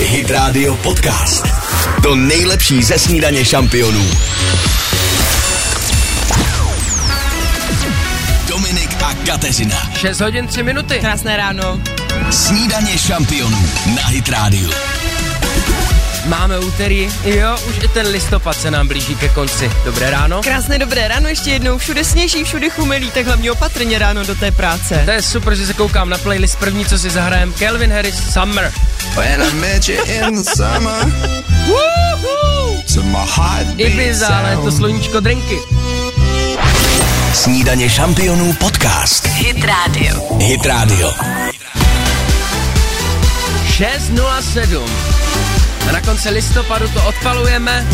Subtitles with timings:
[0.00, 1.46] Hit Radio Podcast.
[2.02, 4.10] To nejlepší ze snídaně šampionů.
[8.48, 9.90] Dominik a Kateřina.
[10.00, 10.98] 6 hodin 3 minuty.
[11.00, 11.80] Krásné ráno.
[12.30, 14.70] Snídaně šampionů na Hit Radio.
[16.28, 19.70] Máme úterý, jo, už i ten listopad se nám blíží ke konci.
[19.84, 20.42] Dobré ráno.
[20.42, 24.50] Krásné dobré ráno, ještě jednou všude sněží, všude chumelí, tak hlavně opatrně ráno do té
[24.50, 25.02] práce.
[25.04, 27.52] To je super, že se koukám na playlist první, co si zahrajem.
[27.52, 28.72] Calvin Harris Summer.
[29.16, 31.12] When I met you in the summer,
[33.76, 35.58] Ibiza, ale to sluníčko drinky.
[37.34, 39.26] Snídaně šampionů podcast.
[39.26, 40.38] Hit Radio.
[40.38, 41.12] Hit Radio.
[43.78, 45.27] 6.07.
[45.88, 47.86] A na konci listopadu to odpalujeme.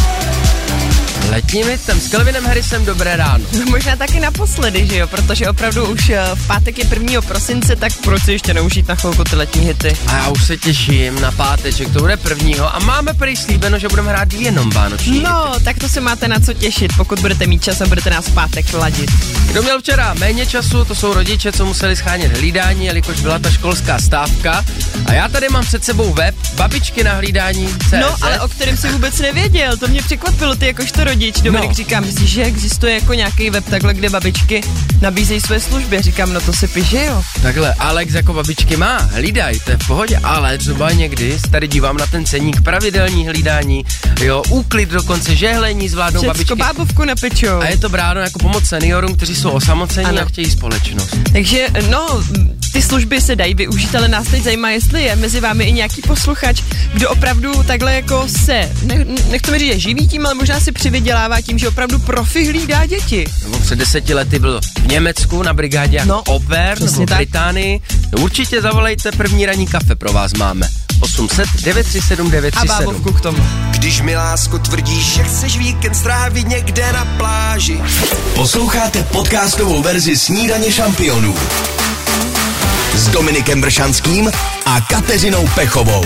[1.31, 3.45] Letním hitem s Calvinem Harrisem dobré ráno.
[3.59, 7.21] No, možná taky naposledy, že jo, protože opravdu už eh, v pátek je 1.
[7.23, 9.97] prosince, tak proč si ještě neužít na chvilku ty letní hity?
[10.07, 13.89] A já už se těším na páteček, to bude prvního a máme prý slíbeno, že
[13.89, 17.65] budeme hrát jenom vánoční No, tak to se máte na co těšit, pokud budete mít
[17.65, 19.11] čas a budete nás v pátek ladit.
[19.51, 23.51] Kdo měl včera méně času, to jsou rodiče, co museli schánět hlídání, jelikož byla ta
[23.51, 24.65] školská stávka.
[25.07, 27.69] A já tady mám před sebou web babičky na hlídání.
[27.69, 27.93] CZ.
[28.01, 31.24] No, ale o kterém si vůbec nevěděl, to mě překvapilo, ty jakožto rodič.
[31.33, 31.75] Dominik No.
[31.75, 34.61] říká, myslíš, že existuje jako nějaký web takhle, kde babičky
[35.01, 36.03] nabízejí své služby?
[36.03, 37.23] Říkám, no to se píše, jo.
[37.43, 41.69] Takhle, Alex jako babičky má, hlídaj, to je v pohodě, ale třeba někdy se tady
[41.69, 43.85] dívám na ten ceník, pravidelní hlídání,
[44.21, 46.55] jo, úklid dokonce, žehlení zvládnou Všecko babičky.
[46.55, 47.59] bábovku napečou.
[47.61, 50.21] A je to bráno jako pomoc seniorům, kteří jsou osamocení Ano.
[50.21, 51.17] a chtějí společnost.
[51.33, 52.23] Takže no,
[52.75, 56.03] ty služby se dají využít, ale nás teď zajímá, jestli je mezi vámi i nějaký
[56.03, 60.73] posluchač, kdo opravdu takhle jako se, ne, nechceme říct, že živí tím, ale možná si
[60.73, 63.25] přivydělává tím, že opravdu profi hlídá děti.
[63.43, 67.07] Nebo před deseti lety byl v Německu na brigádě jako No, Oper, nebo v.
[67.07, 67.81] Británii.
[68.13, 70.69] No, určitě zavolejte, první ranní kafe pro vás máme.
[71.01, 72.69] 800 937 A 937.
[72.69, 73.39] bábovku k tomu.
[73.71, 77.81] Když mi lásko tvrdíš, že chceš víkend strávit někde na pláži.
[78.35, 81.35] Posloucháte podcastovou verzi Snídaně šampionů.
[82.95, 84.31] S Dominikem Bršanským
[84.67, 86.05] a Kateřinou Pechovou.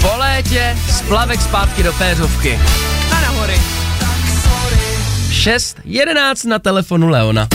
[0.00, 2.58] Po létě splavek zpátky do Péřovky.
[3.16, 3.60] A na hory.
[5.30, 7.48] 6.11 na telefonu Leona.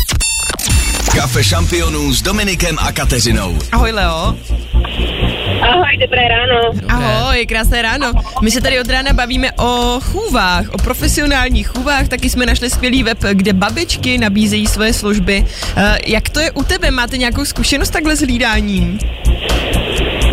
[1.16, 3.60] Kafe šampionů s Dominikem a Kateřinou.
[3.72, 4.36] Ahoj Leo.
[5.64, 6.72] Ahoj, dobré ráno.
[6.90, 8.12] Ahoj, krásné ráno.
[8.42, 13.04] My se tady od rána bavíme o chůvách, o profesionálních chůvách, taky jsme našli skvělý
[13.04, 15.46] web, kde babičky nabízejí své služby.
[15.78, 16.92] Uh, jak to je u tebe?
[16.92, 19.00] Máte nějakou zkušenost takhle s hlídáním?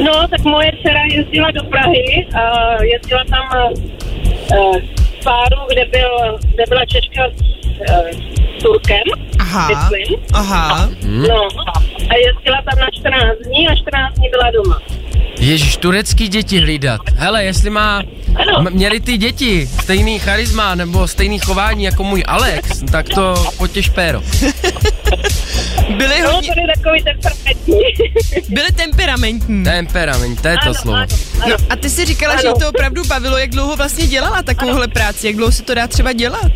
[0.04, 2.26] No, tak moje dcera jezdila do Prahy,
[2.92, 4.76] jezdila tam uh,
[5.20, 7.40] v páru, kde, byl, kde byla Češka s
[7.90, 8.20] uh,
[8.62, 9.02] Turkem,
[9.40, 10.18] Aha, myslím.
[10.34, 10.88] aha.
[11.04, 11.48] No,
[12.10, 14.80] a jezdila tam na 14 dní a 14 dní byla doma.
[15.40, 17.00] Ježíš, turecký děti hlídat.
[17.16, 18.02] Hele, jestli má,
[18.36, 18.58] Ano.
[18.58, 23.88] m- měli ty děti stejný charisma nebo stejný chování jako můj Alex, tak to potěž
[23.88, 24.22] péro.
[25.96, 27.74] Byly, No, hodně, to je takový temperamentní.
[28.54, 29.64] byly temperamentní.
[29.64, 30.96] Temperament, to je to Ano, slovo.
[30.96, 31.06] ano,
[31.38, 31.54] No ano.
[31.70, 32.58] a ty si říkala, že jí Ano.
[32.60, 36.12] to opravdu bavilo, jak dlouho vlastně dělala takovouhle práci, jak dlouho se to dá třeba
[36.12, 36.52] dělat?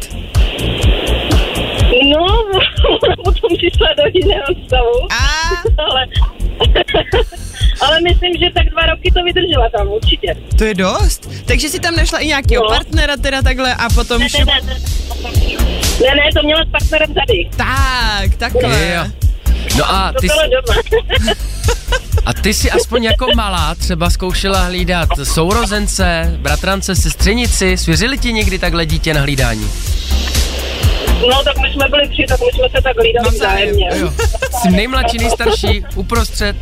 [2.12, 2.26] No,
[3.24, 5.24] potom přišla do jiného stavu, A
[5.82, 6.06] ale,
[7.80, 10.36] ale myslím, že tak dva roky to vydržela tam, určitě.
[10.58, 11.30] to je dost.
[11.44, 12.68] Takže si tam našla i nějakého No.
[12.70, 14.44] partnera teda takhle a potom Ne, šup.
[14.44, 14.74] ne, ne,
[16.00, 17.48] ne, ne, to měla s partnerem tady.
[17.56, 18.88] Tak, takhle.
[18.96, 19.04] Jo.
[19.78, 20.80] No a To ty, bylo doma.
[22.26, 28.58] a ty si aspoň jako malá třeba zkoušela hlídat sourozence, bratrance, sestřenici, svěřili ti někdy
[28.58, 29.70] takhle dítě na hlídání?
[31.30, 33.90] No, tak my jsme byli tři, tak my jsme se tak hlídali vzájemně.
[34.62, 36.56] Jsi nejmladší, nejstarší, uprostřed.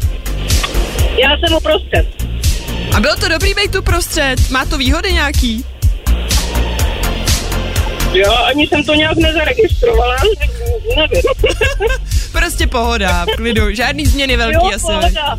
[1.23, 2.07] Já jsem uprostřed.
[2.97, 4.51] A bylo to dobrý být tu prostřed?
[4.51, 5.65] Má to výhody nějaký?
[8.13, 10.17] Jo, ani jsem to nějak nezaregistrovala,
[10.97, 11.23] nevím.
[12.33, 14.87] Prostě pohoda, v klidu, žádný změny velký jo, asi.
[14.87, 15.39] pohoda.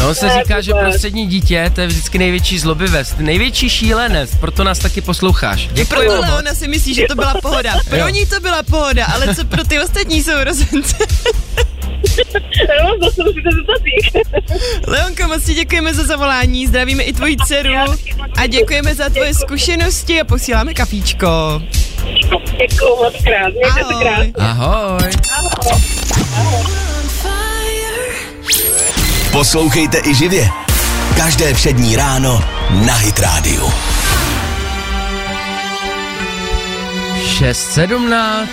[0.00, 4.64] No se Ne, říká, že prostřední dítě, to je vždycky největší zlobivec, největší šílenec, proto
[4.64, 5.68] nás taky posloucháš.
[5.72, 6.20] Děkuji Proto.
[6.20, 7.74] Leona si myslí, že to byla pohoda.
[7.88, 10.96] Pro ní to byla pohoda, ale co pro ty ostatní sourozence?
[14.86, 17.74] Leonko, moc ti děkujeme za zavolání, zdravíme i tvoji dceru
[18.36, 21.62] a děkujeme za tvoje zkušenosti a posíláme kafíčko.
[22.58, 24.02] Děkuju moc krát, mějte se Ahoj.
[24.02, 24.32] krásně.
[24.38, 25.10] Ahoj.
[29.32, 30.48] Poslouchejte i živě.
[31.16, 32.44] Každé přední ráno
[32.86, 33.70] na Hit Radio.
[37.40, 38.46] 6.17,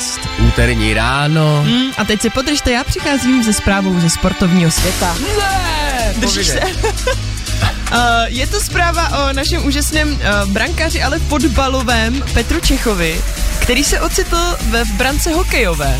[0.48, 1.64] úterní ráno.
[1.66, 5.16] Hmm, a teď si podržte, já přicházím ze zprávou ze sportovního světa.
[5.38, 6.14] Ne!
[6.18, 6.60] Držíš se?
[6.60, 13.22] Uh, je to zpráva o našem úžasném uh, brankáři, ale fotbalovém Petru Čechovi,
[13.60, 16.00] který se ocitl ve v brance hokejové.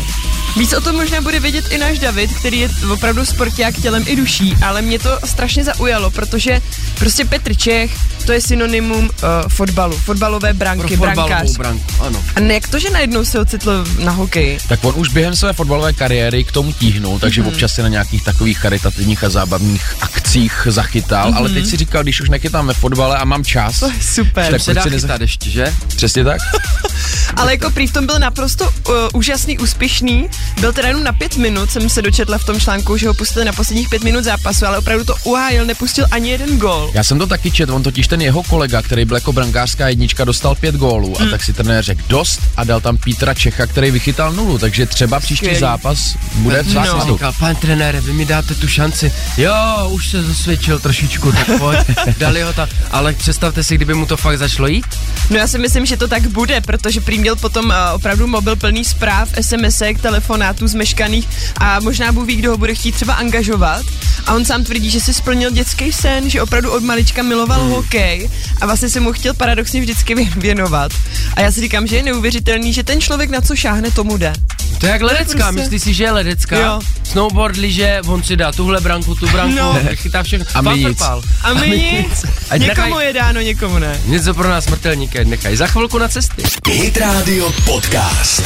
[0.56, 4.16] Víc o tom možná bude vědět i náš David, který je opravdu sporták tělem i
[4.16, 6.60] duší, ale mě to strašně zaujalo, protože
[6.98, 7.90] prostě Petr Čech,
[8.26, 9.10] to je synonymum uh,
[9.48, 11.56] fotbalu, fotbalové Pro branky, fotbalovou brankář.
[11.56, 12.24] branku, ano.
[12.36, 14.58] A ne, jak to, že najednou se ocitl na hokeji?
[14.68, 17.50] Tak on už během své fotbalové kariéry k tomu tíhnul, takže Mhm.
[17.50, 17.54] mm-hmm.
[17.54, 21.36] občas se na nějakých takových charitativních a zábavných akcích zachytal, mm-hmm.
[21.36, 24.50] ale teď si říkal, když už nechytám ve fotbale a mám čas, To je super.
[24.52, 25.74] Tak Se dá chytat ještě, že?
[25.96, 26.40] přesně tak?
[27.36, 30.28] Ale jako prý v tom byl naprosto uh, úžasný, úspěšný.
[30.60, 33.44] Byl teda jenom na pět minut, jsem se dočetla v tom článku, že ho pustili
[33.44, 36.87] na posledních pět minut zápasu, ale opravdu to uhájil, nepustil ani jeden gol.
[36.94, 40.24] Já jsem to taky čet, on totiž ten jeho kolega, který byl jako brankářská jednička,
[40.24, 41.26] dostal pět gólů Mm.
[41.26, 44.86] a tak si trenér řekl dost a dal tam Petra Čecha, který vychytal nulu, takže
[44.86, 45.60] třeba příští Skvělý.
[45.60, 47.12] zápas bude v No.
[47.12, 49.12] Říkal, pan trenére, vy mi dáte tu šanci.
[49.36, 49.52] Jo,
[49.90, 51.78] už se zasvědčil trošičku, tak pojď.
[52.18, 52.68] Dali ho tam.
[52.90, 54.84] Ale představte si, kdyby mu to fakt začalo jít.
[55.30, 58.56] No já si myslím, že to tak bude, protože prý měl potom uh, opravdu mobil
[58.56, 63.82] plný zpráv, SMSek, telefonátů zmeškaných a možná Bůh ví, kdo ho bude chtít třeba angažovat.
[64.26, 67.70] A on sám tvrdí, že si splnil dětský sen, že opravdu od malička miloval hmm.
[67.70, 68.30] hokej
[68.60, 70.92] a vlastně se mu chtěl paradoxně vždycky vě- věnovat.
[71.36, 74.32] A já si říkám, že je neuvěřitelný, že ten člověk na co šáhne, tomu jde.
[74.78, 76.56] To je jak ledecká, prostě- myslíš si, že je ledecká?
[76.58, 76.80] Jo.
[77.04, 79.78] Snowboard, liže, on si dá tuhle branku, tu branku, No.
[79.94, 80.46] chytá všechno.
[80.54, 81.02] A my nic.
[81.42, 82.24] A my nic.
[82.50, 84.00] Ať Někomu nechaj- je dáno, někomu ne.
[84.06, 85.56] Něco pro nás smrtelníky, nechaj.
[85.56, 86.42] Za chvilku na cesty.
[86.70, 88.42] Hit Radio Podcast.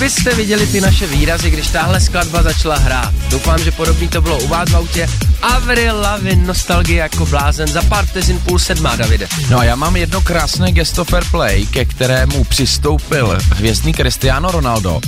[0.00, 3.14] Kdybyste viděli ty naše výrazy, když tahle skladba začala hrát.
[3.30, 5.08] Doufám, že podobný to bylo u vás v autě.
[5.42, 7.68] Avril Lavin, nostalgie jako blázen.
[7.68, 9.28] Za pár vteřin půl sedmá, Davide.
[9.50, 15.00] No a já mám jedno krásné gesto fair play, ke kterému přistoupil hvězdný Cristiano Ronaldo.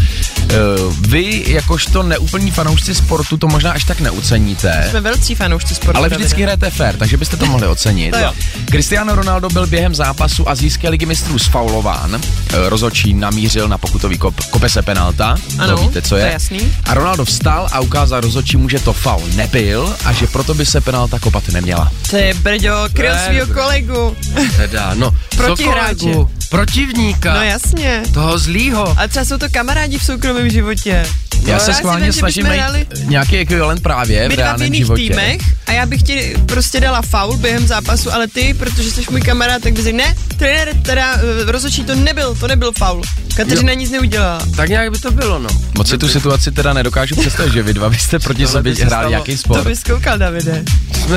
[0.43, 4.87] Uh, vy, jakožto neúplní fanoušci sportu, to možná až tak neuceníte.
[4.91, 5.99] Jsme velcí fanoušci sportu.
[5.99, 6.25] Ale Davide.
[6.25, 8.15] vždycky hrajete fair, takže byste to mohli ocenit.
[8.15, 8.35] To.
[8.71, 12.15] Cristiano Ronaldo byl během zápasu azijské ligy mistrů sfaulován.
[12.15, 15.37] Eh, Rozhodčí namířil na pokutový kop, kope se penalta.
[15.59, 16.25] Ano, to víte, co to je.
[16.27, 16.73] je jasný.
[16.85, 20.81] A Ronaldo vstal a ukázal rozhodčímu, že to faul nebyl a že proto by se
[20.81, 21.93] penalta kopat neměla.
[22.11, 23.63] Ty brďo, kryl To je svýho dobré.
[23.63, 24.17] kolegu.
[24.57, 25.11] Teda, no.
[25.37, 25.95] Protihráče.
[25.95, 26.31] co kolegu?
[26.51, 27.35] Protivníka.
[27.35, 28.03] No jasně.
[28.15, 28.95] Toho zlýho.
[28.99, 31.07] A třeba jsou to kamarádi v soukromém životě.
[31.47, 34.47] Já No, se si schválně snažím najít hráli nějaký ekvivalent právě v My dva v
[34.47, 35.03] reálném jiných životě.
[35.03, 39.21] týmech a já bych ti prostě dala faul během zápasu, ale ty, protože jsi můj
[39.21, 43.03] kamarád, tak bys řekl, ne, trenér, teda uh, rozhodčí to nebyl, to nebyl faul.
[43.37, 44.47] Kateřina nic neudělala.
[44.57, 45.49] Tak nějak by to bylo, no.
[45.79, 49.09] Moc si tu situaci teda nedokážu představit, že vy dva byste proti by sobě hráli
[49.11, 49.67] nějaký To sport.
[49.67, 50.63] bys koukal, Davide.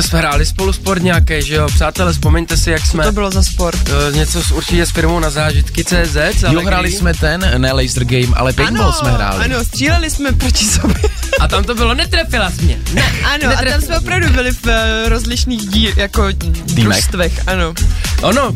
[0.01, 1.68] Jsme hráli spolu sport nějaký, že jo?
[1.75, 3.04] Přátelé, vzpomeňte si, jak jsme...
[3.04, 3.89] To bylo za sport.
[4.10, 6.16] Uh, něco s, určitě s firmou na zážitky CZ.
[6.51, 9.44] Jo, hráli jsme ten, ne laser game, ale paintball jsme hráli.
[9.45, 10.95] ano, stříleli jsme proti sobě.
[11.39, 12.79] A tam to bylo, netrefila jsi mě.
[12.94, 13.03] Ne,
[13.33, 14.73] ano, a tam jsme opravdu byli v uh,
[15.07, 16.27] rozlišných dí, jako
[16.65, 17.73] družstvech, ano.
[18.21, 18.56] Ono,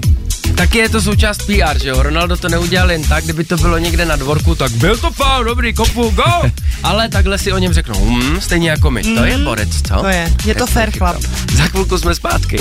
[0.55, 2.03] taky je to součást PR, že jo?
[2.03, 5.43] Ronaldo to neudělal jen tak, kdyby to bylo někde na dvorku, tak byl to faul,
[5.43, 6.23] dobrý, kopu, go!
[6.83, 9.95] Ale takhle si o něm řeknou, hm, stejně jako my, to je borec, co?
[9.95, 11.21] To je, je to fair chlap.
[11.55, 12.57] Za chvilku jsme zpátky.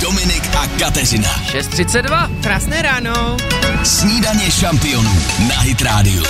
[0.00, 1.28] Dominik a Kateřina.
[1.52, 2.40] 6.32.
[2.42, 3.36] Krásné ráno.
[3.84, 6.22] Snídaně šampionů na Hit Radio.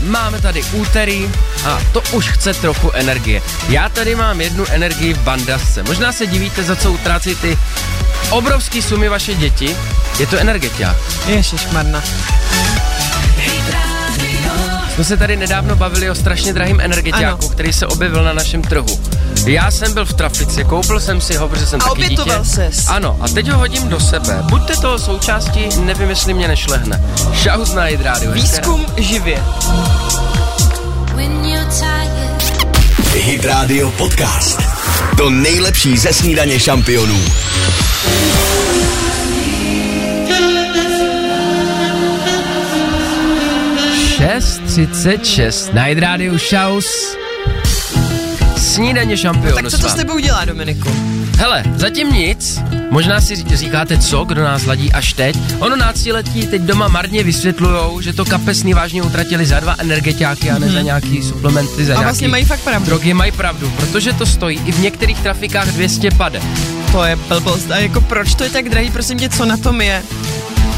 [0.00, 1.30] Máme tady úterý
[1.64, 3.42] a to už chce trochu energie.
[3.68, 5.82] Já tady mám jednu energii v bandasce.
[5.82, 7.58] Možná se divíte, za co utrácí ty
[8.30, 9.76] obrovský sumy vaše děti.
[10.18, 10.96] Je to energetia.
[11.26, 12.02] Ježišmarna.
[14.94, 19.00] Jsme se tady nedávno bavili o strašně drahým energetiáku, který se objevil na našem trhu.
[19.46, 22.30] Já jsem byl v trafici, koupil jsem si ho, protože jsem A taky dítě.
[22.42, 22.88] ses.
[22.88, 24.38] Ano, a teď ho hodím do sebe.
[24.42, 27.04] Buďte toho součástí, nevím, jestli mě nešlehne.
[27.34, 28.32] Šaus na Hydrádiu.
[28.32, 29.42] Výzkum živě.
[33.14, 34.60] Hit Radio Podcast.
[35.16, 37.20] To nejlepší ze snídaně šampionů.
[44.72, 47.16] Šest 6.36 na Hydrádiu Šaus.
[48.56, 50.88] Snídaně šampionu Tak co to s tebou dělá, Dominiku?
[51.38, 52.60] Hele, zatím nic.
[52.90, 55.36] Možná si ří- říkáte co, kdo nás ladí až teď.
[55.58, 60.58] Ono náctiletí teď doma marně vysvětlujou, že to kapesný vážně utratili za dva energetiáky a
[60.58, 62.00] ne za nějaký suplementy, za Mhm.
[62.00, 62.86] A vlastně mají fakt pravdu.
[62.86, 63.14] drogy.
[63.14, 66.40] Mají pravdu, protože to stojí i v některých trafikách 200 pade.
[66.92, 67.70] To je blbost.
[67.70, 70.02] A jako proč to je tak drahý, prosím tě, co na tom je?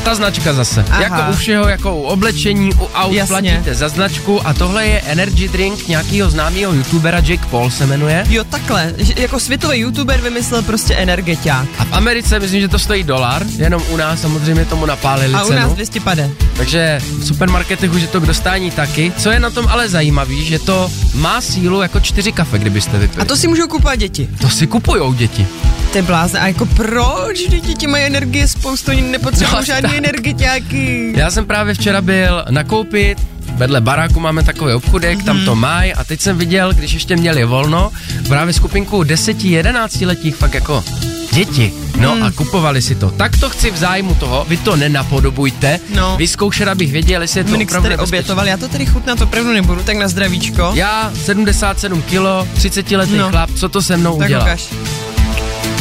[0.05, 0.85] Ta značka zase.
[0.91, 1.03] Aha.
[1.03, 3.27] Jako u všeho, jako u oblečení, u aut Jasně.
[3.53, 8.25] platíte za značku a tohle je energy drink nějakého známého youtubera, Jake Paul se jmenuje.
[8.29, 11.67] Jo, takhle, jako světový youtuber vymyslel prostě energetiák.
[11.79, 15.43] A v Americe myslím, že to stojí dolar, jenom u nás samozřejmě tomu napálili A
[15.43, 15.61] u cenu.
[15.61, 16.31] nás 200 pade.
[16.57, 19.13] Takže v supermarketech už je to k dostání taky.
[19.19, 23.23] Co je na tom ale zajímavý, že to má sílu jako čtyři kafe, kdybyste vypili.
[23.23, 24.29] A to si můžou kupovat děti.
[24.41, 25.47] to si kupujou děti.
[25.93, 26.41] Ty blázne.
[26.41, 27.39] A jako proč?
[27.49, 30.05] Děti mají energie spoustu, oni nepotřebují No, žádný tak.
[30.05, 31.13] energetiáky.
[31.17, 33.19] Já jsem právě včera byl nakoupit,
[33.55, 35.25] vedle baráku máme takový obchudek, mm-hmm.
[35.25, 37.91] tam to mají a teď jsem viděl, když ještě měli volno,
[38.29, 40.85] právě skupinku 10-11 letých fakt jako
[41.33, 41.73] děti.
[42.01, 42.23] No Hmm.
[42.23, 43.11] a kupovali si to.
[43.11, 45.81] Tak to chci v zájmu toho, vy to nenapodobujte.
[45.95, 46.17] No.
[46.17, 49.53] Vyzkoušet, abych věděl, jestli je to se opravdu tady obětoval, já to tady chutnat opravdu
[49.53, 50.71] nebudu, tak na zdravíčko.
[50.75, 53.31] Já 77 kilo, 30 letý No.
[53.31, 54.45] chlap, co to se mnou tak udělá?
[54.45, 54.65] ukaž.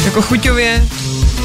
[0.04, 0.84] Jako chuťově,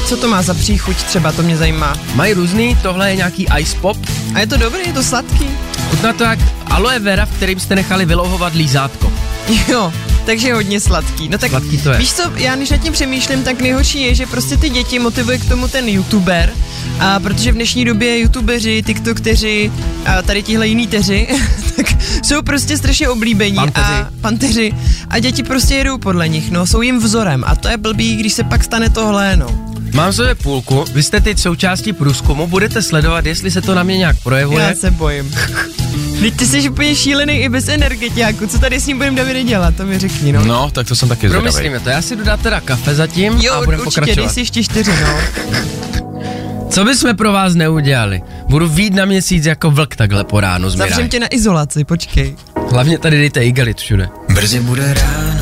[0.06, 1.96] co to má za příchuť třeba, to mě zajímá.
[2.14, 3.96] Mají různý, tohle je nějaký ice pop.
[4.34, 5.46] A je to dobrý, je to sladký?
[5.90, 9.12] Chutná to jak aloe vera, v kterým jste nechali vylouhovat lízátko.
[9.68, 9.92] Jo,
[10.26, 11.28] takže je hodně sladký.
[11.28, 11.98] No tak Sladký to je.
[11.98, 15.38] víš co, já když nad tím přemýšlím, tak nejhorší je, že prostě ty děti motivuje
[15.38, 16.52] k tomu ten youtuber,
[17.00, 19.72] a protože v dnešní době youtubeři, tiktokteři
[20.06, 21.28] a tady tihle jiný teři,
[21.76, 21.86] tak
[22.24, 23.86] jsou prostě strašně oblíbení Panteři.
[23.86, 24.72] a panteři
[25.08, 28.32] a děti prostě jedou podle nich, no, jsou jim vzorem a to je blbý, když
[28.32, 29.69] se pak stane tohle, no.
[29.94, 33.98] Mám sobě půlku, vy jste teď součástí průzkumu, budete sledovat, jestli se to na mě
[33.98, 34.64] nějak projevuje.
[34.64, 35.34] Já se bojím.
[36.20, 39.76] Teď ty jsi úplně šílený i bez energetiáku, co tady s ním budeme Davide dělat,
[39.76, 40.44] to mi řekni, no.
[40.44, 41.42] No, tak to jsem taky zvědavý.
[41.52, 44.32] Promyslíme to, já si jdu dát teda kafe zatím Jo, a budeme určitě, pokračovat.
[44.32, 45.16] si ještě čtyři, no.
[46.70, 48.22] Co bychom pro vás neudělali?
[48.48, 51.08] Budu vít na měsíc jako vlk takhle po ránu z Zavřem Miraj.
[51.08, 52.36] tě na izolaci, počkej.
[52.72, 54.08] Hlavně tady dejte igelit všude.
[54.34, 55.40] Brzy bude ráno.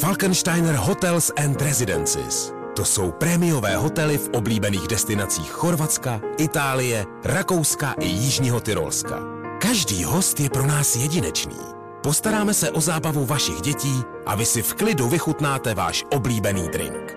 [0.00, 2.52] Falkensteiner Hotels and Residences.
[2.78, 9.18] To jsou prémiové hotely v oblíbených destinacích Chorvatska, Itálie, Rakouska i Jižního Tyrolska.
[9.62, 11.56] Každý host je pro nás jedinečný.
[12.02, 17.16] Postaráme se o zábavu vašich dětí a vy si v klidu vychutnáte váš oblíbený drink.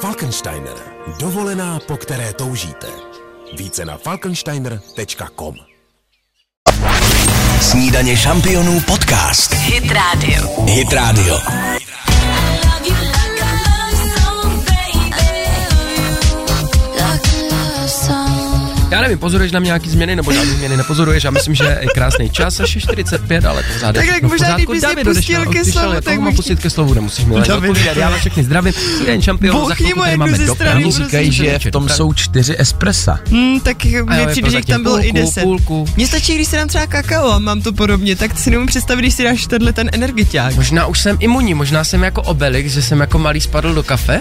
[0.00, 0.76] Falkensteiner.
[1.18, 2.86] Dovolená, po které toužíte.
[3.58, 5.54] Více na falkensteiner.com
[7.60, 9.54] Snídaně šampionů podcast.
[9.54, 10.64] Hit Radio.
[10.64, 11.38] Hit Radio.
[18.90, 21.88] Já nevím, pozoruješ na mě nějaký změny nebo žádný změny nepozoruješ, já myslím, že je
[21.94, 25.64] krásný čas, až je 45, ale pořád je Tak všechno jak možná, David pustil ke
[25.64, 29.68] slovu, tak bych- pustit ke slovu, nemusíš mi odpovídat, já vás všechny zdravím, jeden šampion
[29.68, 31.04] za chvilku, tady jako máme ze do strany, praní, prosím.
[31.04, 33.18] Říkají, že v tom jsou čtyři espressa.
[33.30, 35.42] Hmm, tak mi je přijde, že tam bylo i půlku, 10.
[35.42, 35.86] půlku.
[35.96, 39.02] Mně stačí, když si dám třeba kakao a mám to podobně, tak si nemůžu představit,
[39.02, 40.54] když si dáš tenhle ten energiťák.
[40.56, 44.20] Možná už jsem imunní, možná jsem jako Obelix, že jsem jako malý spadl do kafe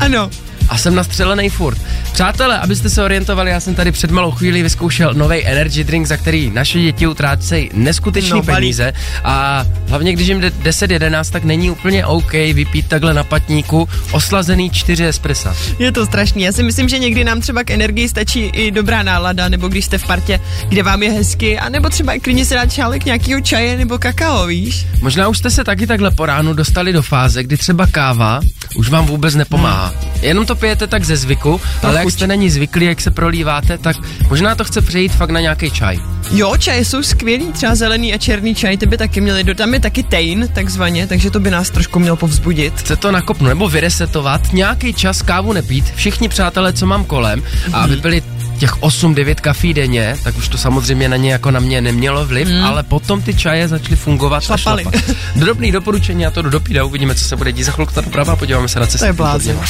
[0.00, 0.30] Ano,
[0.68, 1.78] a jsem nastřelený furt.
[2.12, 6.16] Přátelé, abyste se orientovali, já jsem tady před malou chvíli vyzkoušel nový energy drink, za
[6.16, 8.92] který naše děti utrácejí neskutečné No, peníze
[9.24, 14.70] a hlavně když jim jde 10-11, tak není úplně OK vypít takhle na patníku oslazený
[14.70, 15.56] 4 espressa.
[15.78, 16.42] je to strašný.
[16.42, 19.84] Já si myslím, že někdy nám třeba k energii stačí i dobrá nálada, nebo když
[19.84, 23.04] jste v partě, kde vám je hezky, a nebo třeba i klidně si dát šálek
[23.04, 24.86] nějakého čaje nebo kakao, víš?
[25.00, 28.40] Možná už jste se taky takhle po ránu dostali do fáze, kdy třeba káva
[28.74, 29.94] už vám vůbec nepomáhá.
[30.22, 32.12] Jenom to pijete tak ze zvyku, ale jak chuť.
[32.12, 33.96] jste není zvyklí, jak se prolíváte, tak
[34.30, 35.98] možná to chce přejít fakt na nějaký čaj.
[36.30, 39.74] Jo, čaje jsou skvělý, třeba zelený a černý čaj, ty by taky měli, do- tam
[39.74, 42.74] je taky tein, takzvaně, takže to by nás trošku mělo povzbudit.
[42.76, 47.80] chce to nakopnout nebo vyresetovat, nějaký čas kávu nepít, všichni přátelé, co mám kolem, a
[47.82, 48.22] aby byli
[48.58, 52.48] těch 8-9 kafí denně, tak už to samozřejmě na ně jako na mě nemělo vliv,
[52.48, 52.64] mm.
[52.64, 54.84] ale potom ty čaje začaly fungovat Šlapali.
[54.84, 55.16] a šlapat.
[55.36, 58.04] Drobný doporučení, já to jdu dopít a uvidíme, co se bude dít za chvilku tady
[58.04, 58.98] doprava, podíváme se na cestu.
[58.98, 59.60] To je blázen.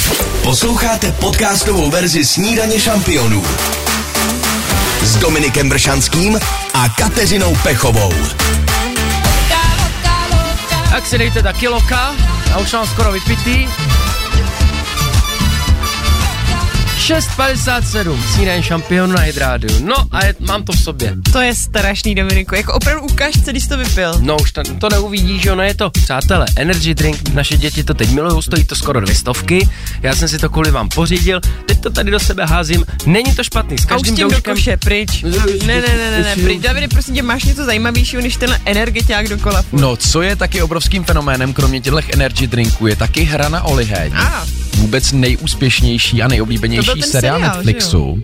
[0.43, 3.45] Posloucháte podcastovou verzi Snídaně šampionů
[5.03, 6.39] s Dominikem Bršanským
[6.75, 8.13] a Kateřinou Pechovou.
[10.91, 12.15] Tak si dejte taky loka,
[12.51, 13.69] já už mám skoro vypitý.
[17.09, 19.87] 6.57, snídaně šampionu na Hydrádiu.
[19.87, 21.15] No a je, mám to v sobě.
[21.33, 24.15] To je strašný, Dominiku, jako opravdu ukáž, když jsi to vypil.
[24.21, 27.95] No už to, to neuvidíš, že ono je to, přátelé, energy drink, naše děti to
[27.95, 29.69] teď milují, stojí to skoro dvě stovky,
[30.03, 33.45] já jsem si to kvůli vám pořídil, teď to tady do sebe házím, není to
[33.45, 35.23] špatný, s A už každým tím do douškem, koše, pryč.
[35.23, 35.31] Ne,
[35.67, 36.63] ne, ne, ne, ne, pryč.
[36.63, 39.65] Davide, prosím tě, máš něco zajímavějšího, než tenhle energetiák dokola.
[39.73, 44.13] No, co je taky obrovským fenoménem, kromě těchto energy drinků, je taky hra na oliheň.
[44.17, 44.47] A,
[44.79, 48.23] Vůbec nejúspěšnější a nejoblíbenější seriál seriál, Netflixu.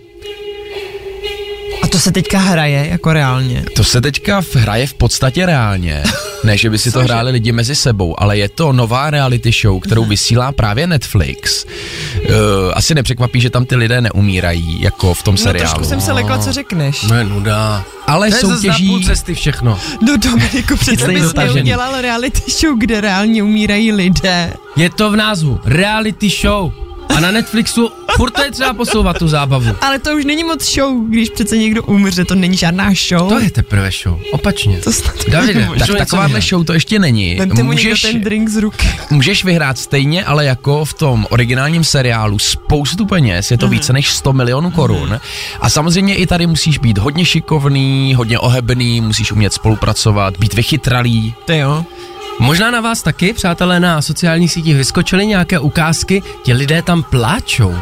[1.94, 3.64] To se teďka hraje jako reálně.
[3.76, 6.02] To se teďka v- hraje v podstatě reálně.
[6.44, 9.80] Ne, že by si to hráli lidi mezi sebou, ale je to nová reality show,
[9.80, 11.64] kterou vysílá právě Netflix.
[11.64, 12.30] Uh,
[12.74, 15.68] asi nepřekvapí, že tam ty lidé neumírají, jako v tom No seriálu.
[15.74, 17.02] trošku jsem se lekla, co řekneš.
[17.02, 17.84] No je nuda.
[18.06, 18.86] Ale To je soutěží...
[18.88, 19.78] půl cesty všechno.
[20.02, 24.52] No Dominiku, přece bys neudělal reality show, kde reálně umírají lidé.
[24.76, 25.60] Je to v názvu.
[25.64, 26.72] Reality show.
[27.16, 29.76] A na Netflixu furt to je třeba posouvat tu zábavu.
[29.80, 33.28] Ale to už není moc show, když přece někdo umře, to není žádná show.
[33.28, 34.20] To je teprve show.
[34.32, 34.78] Opačně.
[34.80, 35.68] To snad Davide.
[35.78, 37.34] Tak takováhle show to ještě není.
[37.34, 38.86] Vemte mu Můžeš, ten drink z ruky.
[39.10, 44.10] můžeš vyhrát stejně, ale jako v tom originálním seriálu spoustu peněz, je to více než
[44.10, 45.20] 100 milionů korun.
[45.60, 51.34] A samozřejmě i tady musíš být hodně šikovný, hodně ohebný, musíš umět spolupracovat, být vychytralý.
[51.44, 51.84] Ty jo.
[52.38, 57.74] Možná na vás taky, přátelé, na sociálních sítích vyskočily nějaké ukázky, ti lidé tam pláčou.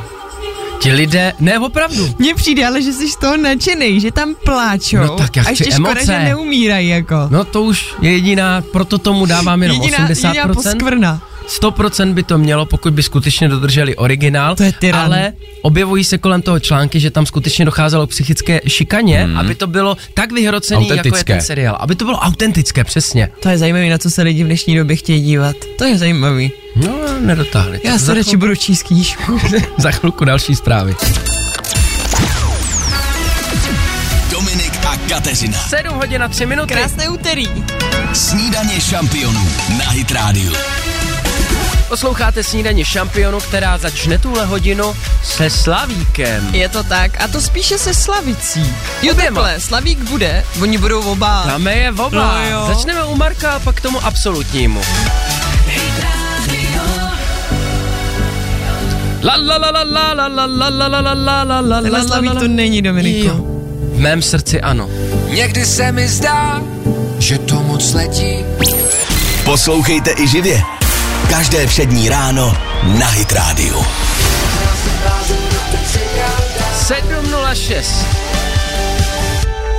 [0.81, 4.97] Ti lidé, ne opravdu, Mně přijde ale, že jsi z toho nadšený, že tam pláčou.
[4.97, 6.07] No tak já a ještě chci škoda, emoce.
[6.07, 7.15] že neumírají jako.
[7.31, 10.53] no to už je jediná, proto tomu dávám jenom jediná, jediná 80%.
[10.55, 11.21] poskvrna.
[11.61, 15.01] 100% by to mělo, pokud by skutečně dodrželi originál, To je tyran.
[15.05, 15.33] ale
[15.63, 19.39] objevují se kolem toho články, že tam skutečně docházelo k psychické šikaně, hmm.
[19.39, 21.33] aby to bylo tak vyhrocený, jako je Autentické.
[21.33, 21.77] ten seriál.
[21.81, 23.29] Aby to bylo autentické, přesně.
[23.43, 25.57] To je zajímavé, na co se lidi v dnešní době chtějí dívat.
[25.79, 26.53] To je zajímavý.
[26.77, 27.81] No, nedotáhli.
[27.85, 29.39] Já Za se radši chvilku- budu číst knížku.
[29.79, 30.95] Za chvilku další zprávy.
[34.31, 35.59] Dominik a Kateřina.
[35.69, 36.75] 7 hodin a 3 minuty.
[36.75, 37.47] Krásné úterý.
[38.13, 40.53] Snídaně šampionů na Hit Radio.
[41.93, 46.49] Posloucháte snídaně šampionu, která začne tuhle hodinu se Slavíkem.
[46.55, 48.75] Je to tak, a to spíše se Slavicí.
[49.03, 51.45] Jo, takhle, Slavík bude, oni budou oba.
[51.47, 52.11] Dáme je oba.
[52.11, 52.75] No jo.
[52.75, 54.81] Začneme u Marka a pak k tomu absolutnímu.
[59.23, 61.99] La la la la la la la la la la la la la la Tenhle
[61.99, 63.29] la Slavík la to není, Dominiku.
[63.29, 63.35] Jo.
[63.93, 64.89] V mém srdci ano.
[65.29, 66.63] Někdy se mi zdá,
[67.19, 68.45] že to moc letí.
[69.45, 70.63] Poslouchejte i živě.
[71.31, 72.57] Každé všední ráno
[72.99, 73.87] na Hit Radio.
[76.73, 78.22] 706.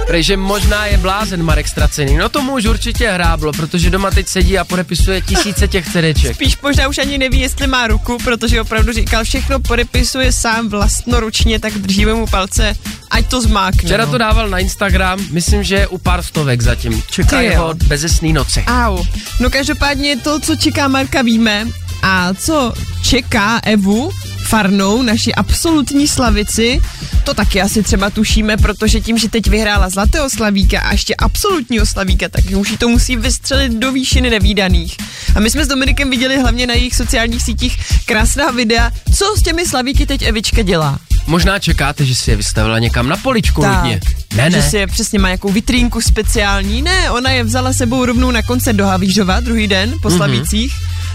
[0.07, 2.17] Takže možná je blázen Marek Stracený.
[2.17, 6.35] No tomu už určitě hráblo, protože doma teď sedí a podepisuje tisíce těch cereček.
[6.35, 11.59] Spíš možná už ani neví, jestli má ruku, protože opravdu říkal, všechno podepisuje sám vlastnoručně,
[11.59, 12.73] tak držíme mu palce,
[13.11, 13.81] ať to zmákne.
[13.83, 14.11] Včera no.
[14.11, 17.03] to dával na Instagram, myslím, že je u pár stovek zatím.
[17.09, 18.63] Čeká jeho bezesný noci.
[18.67, 19.03] Au.
[19.39, 21.67] No každopádně to, co čeká Marka, víme.
[22.05, 24.11] A co čeká Evu
[24.47, 26.81] Farnou, naši absolutní slavici,
[27.23, 31.85] to taky asi třeba tušíme, protože tím, že teď vyhrála Zlatého slavíka a ještě absolutního
[31.85, 34.97] slavíka, tak už to musí vystřelit do výšiny nevýdaných.
[35.35, 39.43] A my jsme s Dominikem viděli hlavně na jejich sociálních sítích krásná videa, co s
[39.43, 40.99] těmi slavíky teď Evička dělá.
[41.27, 43.99] Možná čekáte, že si je vystavila někam na poličku Tak, hodně.
[44.35, 44.69] Ne, Že ne.
[44.69, 46.81] si je přesně má nějakou vitrínku speciální.
[46.81, 50.73] Ne, ona je vzala sebou rovnou na koncert do Havířova druhý den po Slavících.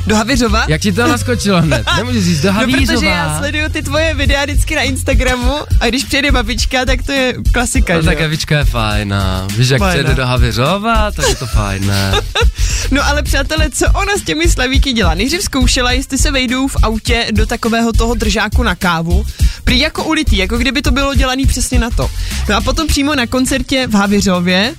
[0.09, 0.64] Do Havířova.
[0.68, 1.87] Jak ti to naskočilo hned?
[1.97, 3.11] Nemůžeš říct do No, protože Havířova.
[3.11, 7.35] já sleduju ty tvoje videa vždycky na Instagramu a když přijde babička, tak to je
[7.53, 8.25] klasika, No, že tak jo?
[8.25, 9.49] Evička je fajná.
[9.57, 9.92] Víš, jak Fajná.
[9.94, 12.12] přijede do Havířova, tak je to fajné.
[12.90, 15.14] No ale přátelé, co ona s těmi slavíky dělá?
[15.14, 19.27] Nejdřív zkoušela, jestli se vejdou v autě do takového toho držáku na kávu.
[19.64, 22.11] Prý jako ulitý, jako kdyby to bylo dělaný přesně na to.
[22.49, 24.75] No a potom přímo na koncertě v Havířově,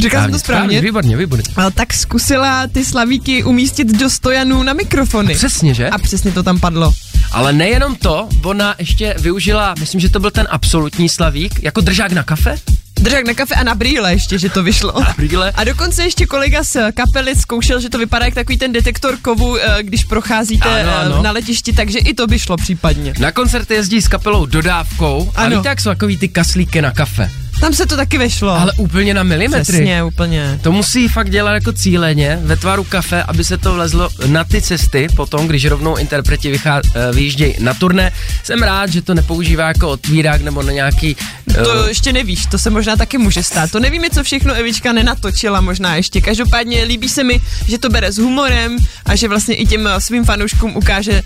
[0.00, 0.80] Říkal jsem to správně?
[0.80, 1.44] Výborně, výborně.
[1.56, 5.34] A tak zkusila ty slavíky umístit do stojanů na mikrofony.
[5.34, 5.88] Přesně, že?
[5.90, 6.94] A přesně to tam padlo.
[7.32, 12.12] Ale nejenom to, ona ještě využila, myslím, že to byl ten absolutní slavík, jako držák
[12.12, 12.56] na kafe.
[13.00, 15.00] Držák na kafe a na brýle ještě, že to vyšlo.
[15.00, 15.52] Na brýle.
[15.54, 19.56] A dokonce ještě kolega z kapely zkoušel, že to vypadá jak takový ten detektor kovu,
[19.58, 21.22] eh, když procházíte Ano, eh, ano.
[21.22, 23.14] na letišti, takže i to by šlo případně.
[23.18, 25.56] Na koncerty jezdí s kapelou dodávkou a Ano.
[25.56, 27.30] víte, jak jsou takový ty kaslíky na kafe.
[27.60, 28.50] Tam se to taky vešlo.
[28.50, 29.62] Ale úplně na milimetry.
[29.62, 30.58] Přesně, úplně.
[30.62, 34.62] To musí fakt dělat jako cíleně ve tvaru kafe, aby se to vlezlo na ty
[34.62, 38.12] cesty potom, když rovnou interpreti vychá, eh, vyjíždějí na turné.
[38.42, 41.16] Jsem rád, že to nepoužívá jako otvírák nebo na nějaký...
[41.54, 43.70] To eh, ještě nevíš, to se možná taky může stát.
[43.70, 46.20] To nevíme, co všechno Evička nenatočila možná ještě.
[46.20, 50.00] Každopádně líbí se mi, že to bere s humorem a že vlastně i těm eh,
[50.00, 51.22] svým fanouškům ukáže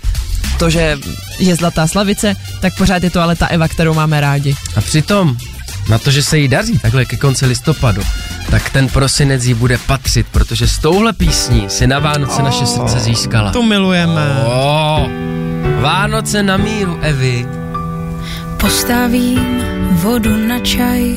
[0.59, 0.97] to, že
[1.39, 4.55] je zlatá slavice, tak pořád je to ale ta Eva, kterou máme rádi.
[4.75, 5.37] A přitom,
[5.89, 8.01] na to, že se jí daří takhle ke konci listopadu,
[8.51, 12.99] tak ten prosinec jí bude patřit, protože s touhle písní si na Vánoce naše srdce
[12.99, 13.51] získala.
[13.51, 14.43] To milujeme.
[14.45, 15.07] Oh,
[15.81, 17.47] Vánoce na míru Evy.
[18.57, 21.15] Postavím vodu na čaj.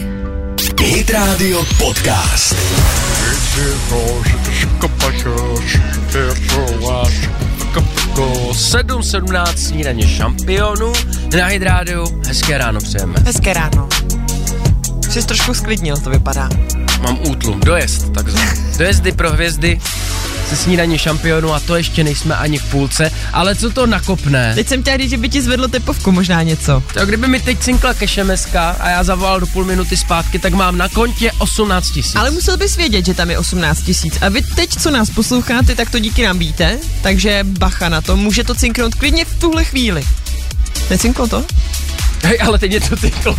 [0.80, 2.56] Hit Radio Podcast.
[8.52, 10.92] 7.17 snídaně šampionů
[11.37, 12.22] na Hydrádiu.
[12.26, 13.14] Hezké ráno přejeme.
[13.26, 13.88] Hezké ráno.
[15.11, 16.49] Jsi trošku sklidnil, to vypadá.
[17.01, 18.51] Mám útlum, dojezd takzvaný.
[18.79, 19.81] Dojezdy pro hvězdy
[20.49, 24.55] se snídaní šampionu a to ještě nejsme ani v půlce, ale co to nakopne?
[24.55, 26.83] Teď jsem chtěla říct, že by ti zvedlo tepovku možná něco.
[26.94, 30.79] To kdyby mi teď cinkla kešemeska a já zavolal do půl minuty zpátky, tak mám
[30.79, 32.16] na kontě 18 tisíc.
[32.16, 34.14] Ale musel bys vědět, že tam je 18 tisíc.
[34.20, 38.16] A vy teď, co nás posloucháte, tak to díky nám víte, takže bacha na to,
[38.16, 40.05] může to cinknout klidně v tuhle chvíli.
[40.90, 41.44] Necinklo to?
[42.22, 43.37] Hej, ale teď je to cinklo.